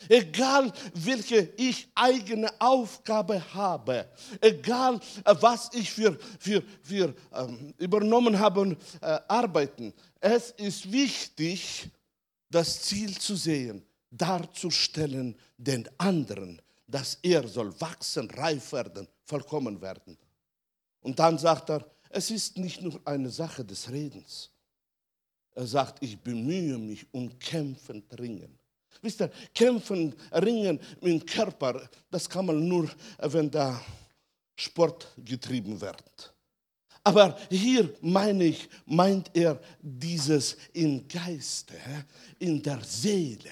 Egal 0.09 0.73
welche 0.95 1.51
ich 1.57 1.89
eigene 1.95 2.51
Aufgabe 2.61 3.43
habe, 3.55 4.07
egal 4.41 5.01
äh, 5.25 5.35
was 5.41 5.71
ich 5.73 5.91
für, 5.91 6.19
für, 6.39 6.63
für 6.83 7.15
ähm, 7.33 7.75
übernommen 7.79 8.39
habe 8.39 8.61
und 8.61 8.73
äh, 9.01 9.19
arbeiten, 9.29 9.93
es 10.21 10.51
ist 10.53 10.91
wichtig, 10.91 11.91
das 12.51 12.83
Ziel 12.83 13.17
zu 13.19 13.35
sehen, 13.37 13.85
darzustellen 14.11 15.37
den 15.57 15.89
anderen, 15.99 16.61
dass 16.87 17.19
er 17.23 17.47
soll 17.49 17.79
wachsen, 17.81 18.31
reif 18.31 18.73
werden, 18.73 19.09
vollkommen 19.25 19.81
werden. 19.81 20.17
Und 21.01 21.19
dann 21.19 21.39
sagt 21.39 21.71
er, 21.71 21.85
es 22.11 22.31
ist 22.31 22.57
nicht 22.57 22.81
nur 22.81 23.01
eine 23.05 23.31
Sache 23.31 23.65
des 23.65 23.91
Redens. 23.91 24.51
Er 25.55 25.67
sagt, 25.67 26.03
ich 26.03 26.19
bemühe 26.19 26.79
mich 26.79 27.07
um 27.13 27.39
kämpfen, 27.39 28.05
ringen. 28.19 28.59
Wisst 29.03 29.21
ihr, 29.21 29.31
kämpfen, 29.55 30.15
ringen 30.33 30.81
im 31.01 31.25
Körper, 31.25 31.89
das 32.11 32.29
kann 32.29 32.47
man 32.47 32.67
nur, 32.67 32.91
wenn 33.19 33.51
da 33.51 33.81
Sport 34.57 35.13
getrieben 35.19 35.81
wird. 35.81 36.35
Aber 37.03 37.39
hier 37.51 37.95
meine 38.01 38.45
ich, 38.45 38.69
meint 38.87 39.31
er 39.35 39.61
dieses 39.81 40.57
im 40.73 41.07
Geiste, 41.07 41.75
in 42.39 42.63
der 42.63 42.83
Seele. 42.83 43.51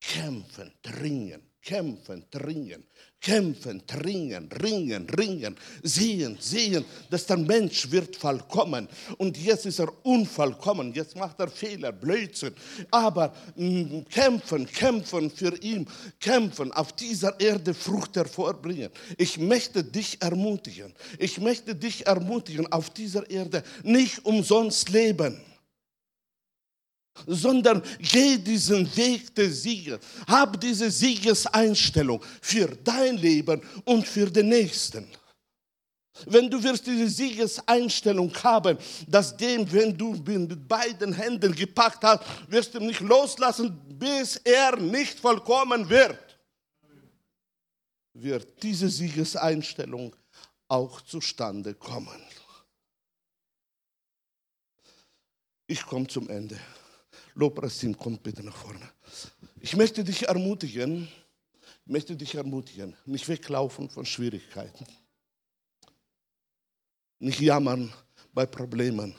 Kämpfen, 0.00 0.72
dringen, 0.82 1.42
kämpfen, 1.60 2.24
dringen, 2.30 2.84
kämpfen, 3.26 3.82
dringen, 3.88 4.48
ringen, 4.62 5.08
ringen, 5.18 5.56
sehen, 5.82 6.36
sehen, 6.38 6.84
dass 7.10 7.26
der 7.26 7.36
Mensch 7.36 7.90
wird 7.90 8.14
vollkommen. 8.14 8.86
Und 9.18 9.36
jetzt 9.36 9.66
ist 9.66 9.80
er 9.80 9.88
unvollkommen, 10.04 10.94
jetzt 10.94 11.16
macht 11.16 11.40
er 11.40 11.48
Fehler, 11.48 11.90
Blödsinn. 11.90 12.54
Aber 12.88 13.34
mh, 13.56 13.66
mm, 13.66 14.04
kämpfen, 14.08 14.64
kämpfen 14.66 15.28
für 15.28 15.60
ihn, 15.60 15.88
kämpfen, 16.20 16.70
auf 16.70 16.92
dieser 16.92 17.38
Erde 17.40 17.74
Frucht 17.74 18.14
hervorbringen. 18.14 18.90
Ich 19.18 19.38
möchte 19.38 19.82
dich 19.82 20.22
ermutigen, 20.22 20.94
ich 21.18 21.40
möchte 21.40 21.74
dich 21.74 22.06
ermutigen, 22.06 22.70
auf 22.70 22.90
dieser 22.90 23.28
Erde 23.28 23.64
nicht 23.82 24.24
umsonst 24.24 24.88
leben 24.90 25.40
sondern 27.26 27.82
geh 27.98 28.38
diesen 28.38 28.94
Weg 28.96 29.34
des 29.34 29.62
Sieges. 29.62 29.98
Hab 30.26 30.60
diese 30.60 30.90
Siegeseinstellung 30.90 32.22
für 32.40 32.68
dein 32.84 33.16
Leben 33.16 33.60
und 33.84 34.06
für 34.06 34.30
den 34.30 34.48
Nächsten. 34.48 35.06
Wenn 36.24 36.50
du 36.50 36.62
wirst 36.62 36.86
diese 36.86 37.08
Siegeseinstellung 37.08 38.32
haben, 38.42 38.78
dass 39.06 39.36
dem, 39.36 39.70
wenn 39.70 39.96
du 39.96 40.12
mit 40.12 40.66
beiden 40.66 41.12
Händen 41.12 41.54
gepackt 41.54 42.02
hast, 42.02 42.22
wirst 42.48 42.74
du 42.74 42.80
nicht 42.80 43.00
loslassen, 43.00 43.78
bis 43.98 44.36
er 44.36 44.76
nicht 44.76 45.20
vollkommen 45.20 45.88
wird, 45.88 46.18
wird 48.14 48.62
diese 48.62 48.88
Siegeseinstellung 48.88 50.16
auch 50.68 51.02
zustande 51.02 51.74
kommen. 51.74 52.22
Ich 55.66 55.84
komme 55.84 56.06
zum 56.06 56.28
Ende. 56.30 56.58
Lobpreisteam 57.36 57.96
kommt 57.96 58.22
bitte 58.22 58.42
nach 58.42 58.56
vorne. 58.56 58.90
Ich 59.60 59.76
möchte 59.76 60.02
dich 60.02 60.26
ermutigen, 60.26 61.06
möchte 61.84 62.16
dich 62.16 62.34
ermutigen, 62.34 62.96
nicht 63.04 63.28
weglaufen 63.28 63.90
von 63.90 64.06
Schwierigkeiten. 64.06 64.86
Nicht 67.18 67.40
jammern 67.40 67.92
bei 68.32 68.46
Problemen. 68.46 69.14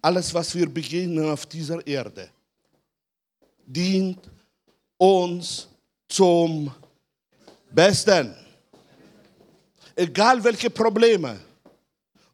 Alles, 0.00 0.32
was 0.32 0.54
wir 0.54 0.68
begegnen 0.72 1.28
auf 1.28 1.46
dieser 1.46 1.84
Erde, 1.84 2.30
dient 3.66 4.30
uns 4.96 5.68
zum 6.08 6.72
Besten. 7.72 8.34
Egal 9.96 10.42
welche 10.42 10.70
Probleme, 10.70 11.40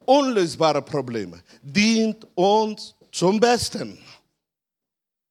unlösbare 0.05 0.83
Probleme, 0.83 1.43
dient 1.63 2.27
uns 2.35 2.95
zum 3.11 3.39
Besten 3.39 3.97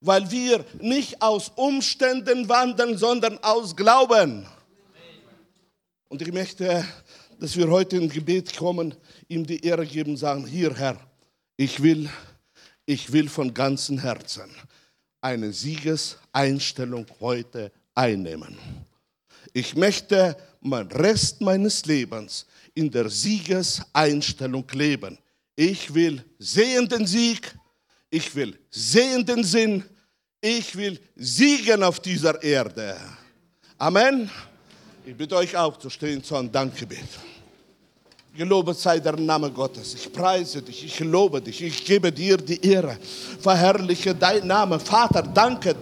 weil 0.07 0.31
wir 0.31 0.65
nicht 0.79 1.21
aus 1.21 1.51
Umständen 1.55 2.47
wandeln, 2.47 2.97
sondern 2.97 3.37
aus 3.43 3.75
Glauben. 3.75 4.47
Und 6.07 6.21
ich 6.21 6.31
möchte, 6.31 6.85
dass 7.39 7.55
wir 7.57 7.69
heute 7.69 7.97
im 7.97 8.09
Gebet 8.09 8.55
kommen, 8.55 8.95
ihm 9.27 9.45
die 9.45 9.63
Ehre 9.63 9.85
geben, 9.85 10.15
sagen, 10.15 10.47
hier 10.47 10.73
Herr, 10.73 10.97
ich 11.57 11.83
will, 11.83 12.09
ich 12.85 13.11
will 13.11 13.27
von 13.27 13.53
ganzem 13.53 13.99
Herzen 13.99 14.49
eine 15.19 15.51
Siegeseinstellung 15.51 17.05
heute 17.19 17.71
einnehmen. 17.93 18.57
Ich 19.51 19.75
möchte 19.75 20.37
mein 20.61 20.87
Rest 20.87 21.41
meines 21.41 21.85
Lebens 21.85 22.45
in 22.73 22.89
der 22.89 23.09
Siegeseinstellung 23.09 24.65
leben. 24.71 25.17
Ich 25.55 25.93
will 25.93 26.23
sehenden 26.39 27.05
Sieg, 27.05 27.53
ich 28.09 28.33
will 28.35 28.57
sehenden 28.69 29.43
Sinn, 29.43 29.83
ich 30.47 30.75
will 30.75 30.99
siegen 31.15 31.83
auf 31.83 31.99
dieser 31.99 32.41
Erde. 32.41 32.95
Amen. 33.77 34.29
Ich 35.05 35.15
bitte 35.15 35.35
euch 35.35 35.55
aufzustehen 35.55 36.23
zu 36.23 36.35
einem 36.35 36.51
Dankgebet. 36.51 37.07
Gelobet 38.35 38.77
sei 38.77 38.99
der 38.99 39.15
Name 39.15 39.49
Gottes. 39.49 39.95
Ich 39.95 40.13
preise 40.13 40.61
dich, 40.61 40.85
ich 40.85 40.99
lobe 40.99 41.41
dich, 41.41 41.61
ich 41.61 41.83
gebe 41.83 42.11
dir 42.11 42.37
die 42.37 42.63
Ehre. 42.63 42.97
Verherrliche 43.41 44.13
dein 44.13 44.45
Name. 44.45 44.79
Vater, 44.79 45.23
danke, 45.23 45.73
danke. 45.73 45.81